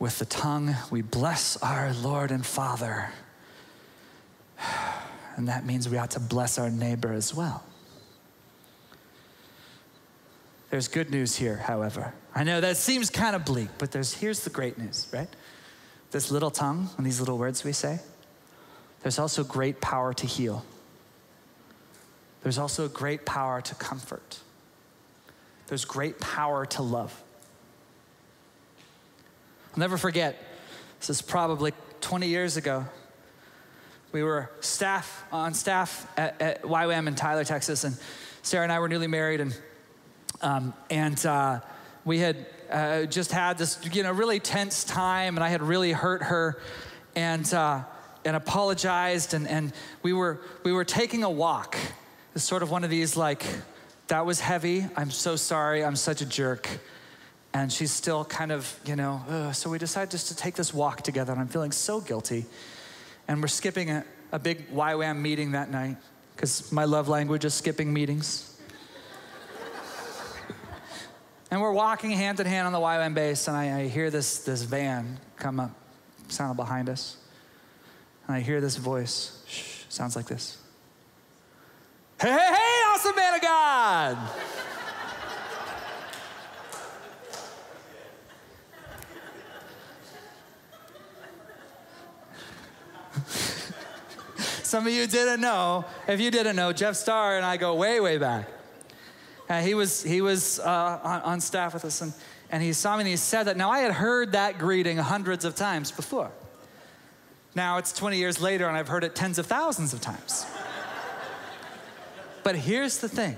With 0.00 0.18
the 0.18 0.26
tongue, 0.26 0.74
we 0.90 1.00
bless 1.00 1.56
our 1.62 1.94
Lord 1.94 2.30
and 2.30 2.44
Father. 2.44 3.10
And 5.36 5.48
that 5.48 5.66
means 5.66 5.86
we 5.86 5.98
ought 5.98 6.12
to 6.12 6.20
bless 6.20 6.58
our 6.58 6.70
neighbor 6.70 7.12
as 7.12 7.34
well. 7.34 7.62
There's 10.70 10.88
good 10.88 11.10
news 11.10 11.36
here, 11.36 11.56
however. 11.56 12.12
I 12.34 12.44
know 12.44 12.60
that 12.60 12.76
seems 12.76 13.08
kind 13.08 13.36
of 13.36 13.44
bleak, 13.44 13.68
but 13.78 13.92
there's, 13.92 14.12
here's 14.12 14.40
the 14.44 14.50
great 14.50 14.78
news, 14.78 15.06
right? 15.12 15.28
This 16.10 16.30
little 16.30 16.50
tongue 16.50 16.90
and 16.96 17.06
these 17.06 17.20
little 17.20 17.38
words 17.38 17.64
we 17.64 17.72
say, 17.72 18.00
there's 19.02 19.18
also 19.18 19.44
great 19.44 19.80
power 19.80 20.12
to 20.14 20.26
heal. 20.26 20.64
There's 22.42 22.58
also 22.58 22.88
great 22.88 23.24
power 23.24 23.60
to 23.60 23.74
comfort. 23.76 24.40
There's 25.68 25.84
great 25.84 26.20
power 26.20 26.66
to 26.66 26.82
love. 26.82 27.22
I'll 29.72 29.80
never 29.80 29.96
forget, 29.96 30.36
this 31.00 31.10
is 31.10 31.22
probably 31.22 31.72
20 32.00 32.28
years 32.28 32.56
ago. 32.56 32.84
We 34.12 34.22
were 34.22 34.50
staff 34.60 35.24
on 35.32 35.54
staff 35.54 36.10
at, 36.16 36.40
at 36.40 36.62
YWAM 36.62 37.08
in 37.08 37.14
Tyler, 37.14 37.44
Texas, 37.44 37.84
and 37.84 37.96
Sarah 38.42 38.62
and 38.62 38.72
I 38.72 38.78
were 38.78 38.88
newly 38.88 39.08
married, 39.08 39.40
and 39.40 39.56
um, 40.40 40.74
and 40.90 41.24
uh, 41.26 41.60
we 42.04 42.18
had 42.18 42.46
uh, 42.70 43.04
just 43.04 43.32
had 43.32 43.58
this, 43.58 43.78
you 43.92 44.02
know, 44.02 44.12
really 44.12 44.40
tense 44.40 44.84
time, 44.84 45.36
and 45.36 45.44
I 45.44 45.48
had 45.48 45.62
really 45.62 45.92
hurt 45.92 46.22
her, 46.22 46.60
and 47.14 47.52
uh, 47.54 47.82
and 48.24 48.36
apologized, 48.36 49.34
and 49.34 49.46
and 49.48 49.72
we 50.02 50.12
were 50.12 50.40
we 50.64 50.72
were 50.72 50.84
taking 50.84 51.24
a 51.24 51.30
walk. 51.30 51.76
It's 52.34 52.44
sort 52.44 52.62
of 52.62 52.70
one 52.70 52.84
of 52.84 52.90
these 52.90 53.16
like, 53.16 53.46
that 54.08 54.26
was 54.26 54.40
heavy. 54.40 54.84
I'm 54.94 55.10
so 55.10 55.36
sorry. 55.36 55.82
I'm 55.82 55.96
such 55.96 56.20
a 56.20 56.26
jerk. 56.26 56.68
And 57.54 57.72
she's 57.72 57.90
still 57.90 58.26
kind 58.26 58.52
of, 58.52 58.78
you 58.84 58.94
know, 58.94 59.22
Ugh. 59.30 59.54
so 59.54 59.70
we 59.70 59.78
decided 59.78 60.10
just 60.10 60.28
to 60.28 60.36
take 60.36 60.54
this 60.54 60.74
walk 60.74 61.00
together, 61.00 61.32
and 61.32 61.40
I'm 61.40 61.48
feeling 61.48 61.72
so 61.72 62.00
guilty. 62.00 62.44
And 63.26 63.40
we're 63.40 63.48
skipping 63.48 63.90
a, 63.90 64.04
a 64.32 64.38
big 64.38 64.70
YWAM 64.70 65.18
meeting 65.18 65.52
that 65.52 65.70
night 65.70 65.96
because 66.34 66.70
my 66.70 66.84
love 66.84 67.08
language 67.08 67.46
is 67.46 67.54
skipping 67.54 67.90
meetings. 67.90 68.55
And 71.50 71.60
we're 71.60 71.72
walking 71.72 72.10
hand 72.10 72.40
in 72.40 72.46
hand 72.46 72.66
on 72.66 72.72
the 72.72 72.80
YWAM 72.80 73.14
base, 73.14 73.46
and 73.46 73.56
I, 73.56 73.80
I 73.80 73.86
hear 73.88 74.10
this, 74.10 74.40
this 74.40 74.62
van 74.62 75.20
come 75.36 75.60
up, 75.60 75.70
sound 76.28 76.56
behind 76.56 76.88
us. 76.88 77.18
And 78.26 78.36
I 78.36 78.40
hear 78.40 78.60
this 78.60 78.76
voice, 78.76 79.44
shh, 79.46 79.84
sounds 79.88 80.16
like 80.16 80.26
this. 80.26 80.58
Hey, 82.20 82.30
hey, 82.30 82.36
hey, 82.36 82.82
awesome 82.88 83.14
man 83.14 83.34
of 83.34 83.40
God! 83.40 84.18
Some 94.64 94.86
of 94.86 94.92
you 94.92 95.06
didn't 95.06 95.40
know. 95.40 95.84
If 96.08 96.18
you 96.20 96.32
didn't 96.32 96.56
know, 96.56 96.72
Jeff 96.72 96.96
Starr 96.96 97.36
and 97.36 97.46
I 97.46 97.56
go 97.56 97.76
way, 97.76 98.00
way 98.00 98.18
back. 98.18 98.48
He 99.48 99.74
was, 99.74 100.02
he 100.02 100.20
was 100.20 100.58
uh, 100.58 101.00
on, 101.02 101.22
on, 101.22 101.40
staff 101.40 101.74
with 101.74 101.84
us, 101.84 102.00
and, 102.00 102.12
and 102.50 102.62
he 102.62 102.72
saw 102.72 102.96
me 102.96 103.02
and 103.02 103.08
he 103.08 103.16
said 103.16 103.44
that. 103.44 103.56
Now, 103.56 103.70
I 103.70 103.80
had 103.80 103.92
heard 103.92 104.32
that 104.32 104.58
greeting 104.58 104.96
hundreds 104.96 105.44
of 105.44 105.54
times 105.54 105.92
before. 105.92 106.30
Now 107.54 107.78
it's 107.78 107.92
20 107.92 108.18
years 108.18 108.40
later, 108.40 108.66
and 108.66 108.76
I've 108.76 108.88
heard 108.88 109.04
it 109.04 109.14
tens 109.14 109.38
of 109.38 109.46
thousands 109.46 109.94
of 109.94 110.00
times. 110.00 110.44
but 112.42 112.56
here's 112.56 112.98
the 112.98 113.08
thing 113.08 113.36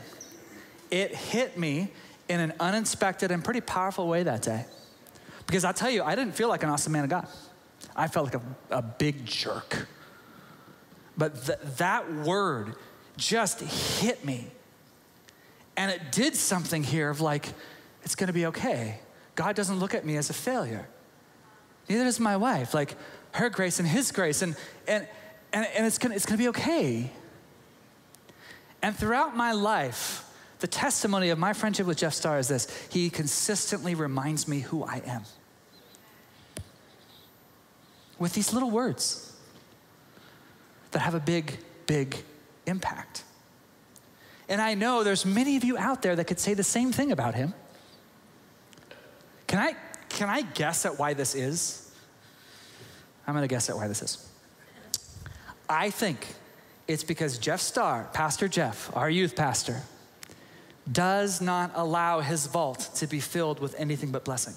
it 0.91 1.15
hit 1.15 1.59
me 1.59 1.93
in 2.29 2.41
an 2.41 2.53
uninspected 2.59 3.31
and 3.31 3.45
pretty 3.45 3.61
powerful 3.61 4.09
way 4.09 4.23
that 4.23 4.43
day. 4.43 4.65
Because 5.47 5.65
I'll 5.65 5.75
tell 5.75 5.91
you, 5.91 6.03
I 6.03 6.15
didn't 6.15 6.35
feel 6.35 6.49
like 6.49 6.63
an 6.63 6.69
awesome 6.69 6.93
man 6.93 7.05
of 7.05 7.11
God. 7.11 7.27
I 7.95 8.09
felt 8.09 8.33
like 8.33 8.43
a, 8.71 8.77
a 8.79 8.83
big 8.83 9.25
jerk. 9.25 9.87
But 11.17 11.47
th- 11.47 11.59
that 11.77 12.13
word 12.13 12.75
just 13.17 13.61
hit 13.61 14.25
me 14.25 14.51
and 15.79 15.93
it 15.93 16.11
did 16.11 16.35
something 16.35 16.83
here 16.83 17.09
of 17.09 17.21
like, 17.21 17.47
it's 18.03 18.17
gonna 18.17 18.33
be 18.33 18.47
okay. 18.47 18.99
God 19.37 19.55
doesn't 19.55 19.79
look 19.79 19.95
at 19.95 20.05
me 20.05 20.17
as 20.17 20.29
a 20.29 20.35
failure. 20.35 20.89
Neither 21.89 22.03
does 22.03 22.19
my 22.19 22.37
wife. 22.37 22.75
Like 22.75 22.97
her 23.31 23.49
grace 23.49 23.79
and 23.79 23.89
his 23.89 24.11
grace. 24.11 24.43
And 24.43 24.57
and 24.89 25.07
and, 25.53 25.67
and 25.77 25.87
it's 25.87 25.99
gonna 25.99 26.17
it's 26.17 26.27
gonna 26.27 26.37
be 26.37 26.49
okay. 26.49 27.13
And 28.83 28.95
throughout 28.97 29.37
my 29.37 29.53
life, 29.53 30.29
the 30.59 30.67
testimony 30.67 31.31
of 31.31 31.39
my 31.39 31.53
friendship 31.53 31.87
with 31.87 31.99
Jeff 31.99 32.13
Starr 32.13 32.41
is 32.41 32.49
this 32.49 32.67
he 32.91 33.09
consistently 33.09 33.95
reminds 33.95 34.49
me 34.49 34.59
who 34.59 34.83
I 34.83 35.01
am. 35.07 35.23
With 38.19 38.33
these 38.33 38.53
little 38.53 38.71
words 38.71 39.33
that 40.91 40.99
have 40.99 41.15
a 41.15 41.21
big, 41.21 41.57
big 41.87 42.17
impact. 42.67 43.23
And 44.49 44.61
I 44.61 44.75
know 44.75 45.05
there's 45.05 45.27
many 45.27 45.57
of 45.57 45.65
you 45.65 45.77
out 45.77 46.03
there 46.03 46.17
that 46.17 46.25
could 46.25 46.41
say 46.41 46.55
the 46.55 46.65
same 46.65 46.91
thing 46.91 47.13
about 47.13 47.35
him. 47.35 47.53
Can 49.47 49.59
I, 49.59 49.75
can 50.09 50.29
I 50.29 50.43
guess 50.43 50.87
at 50.87 50.99
why 50.99 51.15
this 51.15 51.35
is? 51.35 51.95
I'm 53.27 53.35
gonna 53.35 53.49
guess 53.49 53.69
at 53.69 53.77
why 53.77 53.89
this 53.89 54.03
is. 54.03 54.27
I 55.69 55.91
think 55.91 56.27
it's 56.87 57.05
because 57.05 57.37
Jeff 57.37 57.61
Starr, 57.61 58.09
Pastor 58.15 58.49
Jeff, 58.49 58.91
our 58.97 59.11
youth 59.11 59.37
pastor, 59.37 59.83
does 60.91 61.43
not 61.43 61.71
allow 61.75 62.21
his 62.21 62.47
vault 62.47 62.91
to 62.95 63.07
be 63.07 63.21
filled 63.21 63.61
with 63.61 63.75
anything 63.79 64.11
but 64.11 64.25
blessing. 64.25 64.55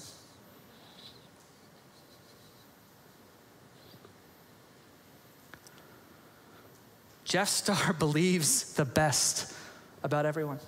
Jeff 7.24 7.48
Starr 7.48 7.92
believes 7.98 8.72
the 8.74 8.86
best 8.86 9.54
about 10.02 10.26
everyone. 10.26 10.58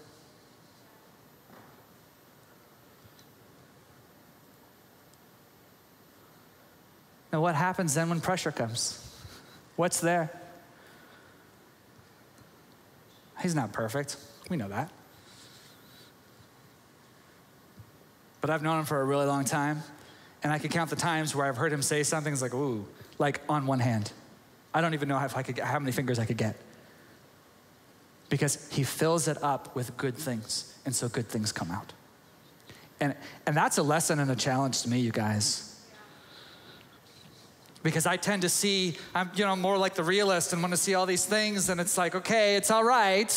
And 7.32 7.42
what 7.42 7.56
happens 7.56 7.94
then 7.94 8.08
when 8.10 8.20
pressure 8.20 8.52
comes? 8.52 9.00
What's 9.74 10.00
there? 10.00 10.30
He's 13.42 13.56
not 13.56 13.72
perfect. 13.72 14.16
We 14.48 14.56
know 14.56 14.68
that. 14.68 14.90
But 18.40 18.50
I've 18.50 18.62
known 18.62 18.78
him 18.78 18.84
for 18.84 19.00
a 19.00 19.04
really 19.04 19.26
long 19.26 19.44
time, 19.44 19.82
and 20.42 20.52
I 20.52 20.58
can 20.58 20.70
count 20.70 20.90
the 20.90 20.96
times 20.96 21.34
where 21.34 21.46
I've 21.46 21.56
heard 21.56 21.72
him 21.72 21.82
say 21.82 22.02
something. 22.04 22.32
It's 22.32 22.42
like, 22.42 22.54
ooh, 22.54 22.86
like 23.18 23.40
on 23.48 23.66
one 23.66 23.80
hand. 23.80 24.12
I 24.72 24.80
don't 24.80 24.94
even 24.94 25.08
know 25.08 25.18
if 25.18 25.36
I 25.36 25.42
could, 25.42 25.58
how 25.58 25.78
many 25.78 25.92
fingers 25.92 26.18
I 26.18 26.26
could 26.26 26.36
get. 26.36 26.56
Because 28.28 28.68
he 28.70 28.82
fills 28.82 29.28
it 29.28 29.42
up 29.42 29.74
with 29.76 29.96
good 29.96 30.16
things, 30.16 30.74
and 30.84 30.94
so 30.94 31.08
good 31.08 31.28
things 31.28 31.52
come 31.52 31.70
out. 31.70 31.92
And, 33.00 33.14
and 33.46 33.56
that's 33.56 33.78
a 33.78 33.82
lesson 33.82 34.18
and 34.18 34.30
a 34.30 34.37
challenge 34.37 34.82
to 34.82 34.90
me, 34.90 35.00
you 35.00 35.12
guys 35.12 35.74
because 37.84 38.06
I 38.06 38.16
tend 38.16 38.42
to 38.42 38.48
see, 38.48 38.96
I'm 39.14 39.30
you 39.37 39.44
know 39.44 39.54
more 39.54 39.76
like 39.78 39.94
the 39.94 40.02
realist 40.02 40.52
and 40.52 40.62
want 40.62 40.72
to 40.72 40.76
see 40.76 40.94
all 40.94 41.06
these 41.06 41.26
things, 41.26 41.68
and 41.68 41.80
it's 41.80 41.96
like, 41.96 42.16
okay, 42.16 42.56
it's 42.56 42.70
all 42.70 42.82
right. 42.82 43.30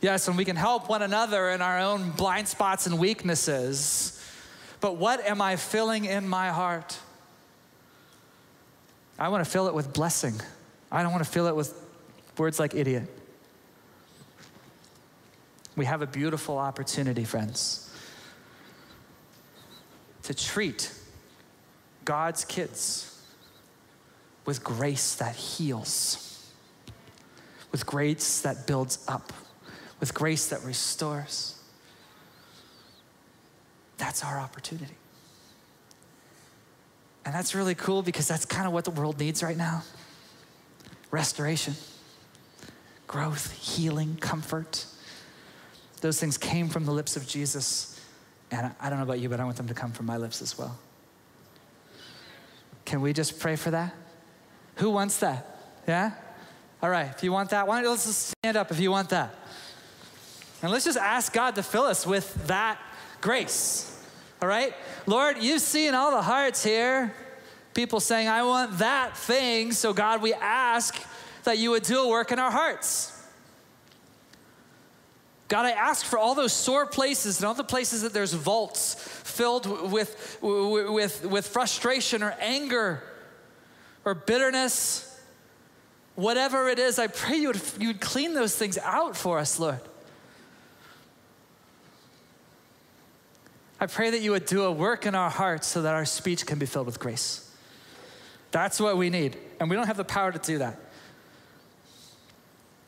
Yes, 0.00 0.26
and 0.26 0.36
we 0.36 0.44
can 0.44 0.56
help 0.56 0.88
one 0.88 1.02
another 1.02 1.50
in 1.50 1.60
our 1.60 1.78
own 1.78 2.10
blind 2.10 2.48
spots 2.48 2.86
and 2.86 2.98
weaknesses. 2.98 4.14
But 4.80 4.96
what 4.96 5.24
am 5.26 5.42
I 5.42 5.56
filling 5.56 6.06
in 6.06 6.26
my 6.26 6.48
heart? 6.48 6.96
I 9.18 9.28
want 9.28 9.44
to 9.44 9.50
fill 9.50 9.66
it 9.66 9.74
with 9.74 9.92
blessing. 9.92 10.34
I 10.90 11.02
don't 11.02 11.12
want 11.12 11.24
to 11.24 11.30
fill 11.30 11.46
it 11.48 11.56
with 11.56 11.74
words 12.38 12.58
like 12.58 12.74
idiot. 12.74 13.08
We 15.78 15.84
have 15.84 16.02
a 16.02 16.08
beautiful 16.08 16.58
opportunity, 16.58 17.22
friends, 17.22 17.88
to 20.24 20.34
treat 20.34 20.92
God's 22.04 22.44
kids 22.44 23.22
with 24.44 24.64
grace 24.64 25.14
that 25.14 25.36
heals, 25.36 26.50
with 27.70 27.86
grace 27.86 28.40
that 28.40 28.66
builds 28.66 29.04
up, 29.06 29.32
with 30.00 30.12
grace 30.14 30.48
that 30.48 30.64
restores. 30.64 31.62
That's 33.98 34.24
our 34.24 34.40
opportunity. 34.40 34.96
And 37.24 37.32
that's 37.32 37.54
really 37.54 37.76
cool 37.76 38.02
because 38.02 38.26
that's 38.26 38.44
kind 38.44 38.66
of 38.66 38.72
what 38.72 38.84
the 38.84 38.90
world 38.90 39.20
needs 39.20 39.44
right 39.44 39.56
now 39.56 39.84
restoration, 41.12 41.74
growth, 43.06 43.52
healing, 43.52 44.16
comfort. 44.16 44.84
Those 46.00 46.20
things 46.20 46.38
came 46.38 46.68
from 46.68 46.84
the 46.84 46.92
lips 46.92 47.16
of 47.16 47.26
Jesus. 47.26 48.00
And 48.50 48.72
I 48.80 48.88
don't 48.88 48.98
know 48.98 49.04
about 49.04 49.20
you, 49.20 49.28
but 49.28 49.40
I 49.40 49.44
want 49.44 49.56
them 49.56 49.68
to 49.68 49.74
come 49.74 49.92
from 49.92 50.06
my 50.06 50.16
lips 50.16 50.40
as 50.40 50.56
well. 50.56 50.78
Can 52.84 53.00
we 53.00 53.12
just 53.12 53.38
pray 53.38 53.56
for 53.56 53.70
that? 53.70 53.94
Who 54.76 54.90
wants 54.90 55.18
that? 55.18 55.58
Yeah? 55.86 56.12
All 56.82 56.88
right, 56.88 57.10
if 57.14 57.22
you 57.22 57.32
want 57.32 57.50
that, 57.50 57.66
why 57.66 57.82
don't 57.82 57.90
let's 57.90 58.06
just 58.06 58.34
stand 58.38 58.56
up 58.56 58.70
if 58.70 58.78
you 58.78 58.90
want 58.90 59.10
that. 59.10 59.34
And 60.62 60.70
let's 60.70 60.84
just 60.84 60.98
ask 60.98 61.32
God 61.32 61.56
to 61.56 61.62
fill 61.62 61.82
us 61.82 62.06
with 62.06 62.46
that 62.46 62.80
grace. 63.20 63.94
All 64.40 64.48
right? 64.48 64.74
Lord, 65.06 65.38
you've 65.40 65.60
seen 65.60 65.94
all 65.94 66.12
the 66.12 66.22
hearts 66.22 66.62
here. 66.62 67.12
People 67.74 68.00
saying, 68.00 68.28
I 68.28 68.42
want 68.44 68.78
that 68.78 69.16
thing. 69.16 69.72
So, 69.72 69.92
God, 69.92 70.22
we 70.22 70.32
ask 70.34 70.96
that 71.44 71.58
you 71.58 71.70
would 71.70 71.82
do 71.82 72.00
a 72.00 72.08
work 72.08 72.32
in 72.32 72.38
our 72.38 72.50
hearts. 72.50 73.17
God, 75.48 75.64
I 75.64 75.70
ask 75.70 76.04
for 76.04 76.18
all 76.18 76.34
those 76.34 76.52
sore 76.52 76.84
places 76.84 77.38
and 77.38 77.46
all 77.46 77.54
the 77.54 77.64
places 77.64 78.02
that 78.02 78.12
there's 78.12 78.34
vaults 78.34 78.94
filled 78.94 79.90
with, 79.90 80.38
with, 80.42 81.24
with 81.24 81.46
frustration 81.46 82.22
or 82.22 82.36
anger 82.38 83.02
or 84.04 84.14
bitterness, 84.14 85.04
whatever 86.16 86.68
it 86.68 86.78
is, 86.78 86.98
I 86.98 87.06
pray 87.06 87.36
you 87.36 87.48
would, 87.48 87.60
you 87.78 87.88
would 87.88 88.00
clean 88.00 88.34
those 88.34 88.54
things 88.54 88.76
out 88.78 89.16
for 89.16 89.38
us, 89.38 89.58
Lord. 89.58 89.80
I 93.80 93.86
pray 93.86 94.10
that 94.10 94.20
you 94.20 94.32
would 94.32 94.44
do 94.44 94.64
a 94.64 94.72
work 94.72 95.06
in 95.06 95.14
our 95.14 95.30
hearts 95.30 95.66
so 95.66 95.82
that 95.82 95.94
our 95.94 96.04
speech 96.04 96.44
can 96.44 96.58
be 96.58 96.66
filled 96.66 96.86
with 96.86 96.98
grace. 96.98 97.50
That's 98.50 98.80
what 98.80 98.96
we 98.96 99.08
need, 99.08 99.38
and 99.60 99.70
we 99.70 99.76
don't 99.76 99.86
have 99.86 99.96
the 99.96 100.04
power 100.04 100.32
to 100.32 100.38
do 100.38 100.58
that. 100.58 100.78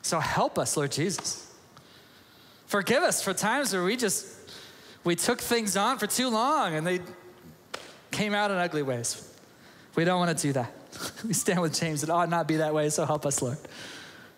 So 0.03 0.19
help 0.19 0.59
us, 0.59 0.77
Lord 0.77 0.93
Jesus. 0.93 1.50
Forgive 2.71 3.03
us 3.03 3.21
for 3.21 3.35
times 3.35 3.73
where 3.73 3.83
we 3.83 3.97
just 3.97 4.29
we 5.03 5.17
took 5.17 5.41
things 5.41 5.77
on 5.77 5.99
for 5.99 6.07
too 6.07 6.29
long 6.29 6.77
and 6.77 6.87
they 6.87 7.01
came 8.13 8.33
out 8.33 8.53
in 8.53 8.59
ugly 8.59 8.85
ways. 8.85 9.29
We 9.97 10.05
don't 10.05 10.21
want 10.21 10.39
to 10.39 10.41
do 10.41 10.53
that. 10.53 10.73
we 11.27 11.33
stand 11.33 11.61
with 11.61 11.75
James. 11.75 12.05
It 12.05 12.11
ought 12.11 12.31
not 12.31 12.47
be 12.47 12.59
that 12.59 12.73
way, 12.73 12.89
so 12.91 13.05
help 13.05 13.27
us, 13.27 13.43
Lord. 13.43 13.59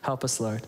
Help 0.01 0.25
us, 0.25 0.41
Lord. 0.41 0.67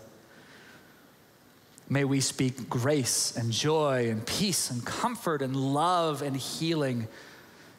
May 1.89 2.03
we 2.03 2.19
speak 2.19 2.69
grace 2.69 3.35
and 3.35 3.51
joy 3.51 4.11
and 4.11 4.23
peace 4.23 4.69
and 4.69 4.85
comfort 4.85 5.41
and 5.41 5.55
love 5.55 6.21
and 6.21 6.37
healing 6.37 7.07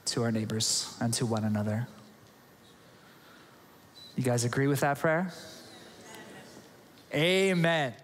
to 0.06 0.24
our 0.24 0.32
neighbors 0.32 0.96
and 1.00 1.14
to 1.14 1.26
one 1.26 1.44
another. 1.44 1.86
You 4.16 4.24
guys 4.24 4.42
agree 4.42 4.66
with 4.66 4.80
that 4.80 4.98
prayer? 4.98 5.32
Amen. 7.14 7.94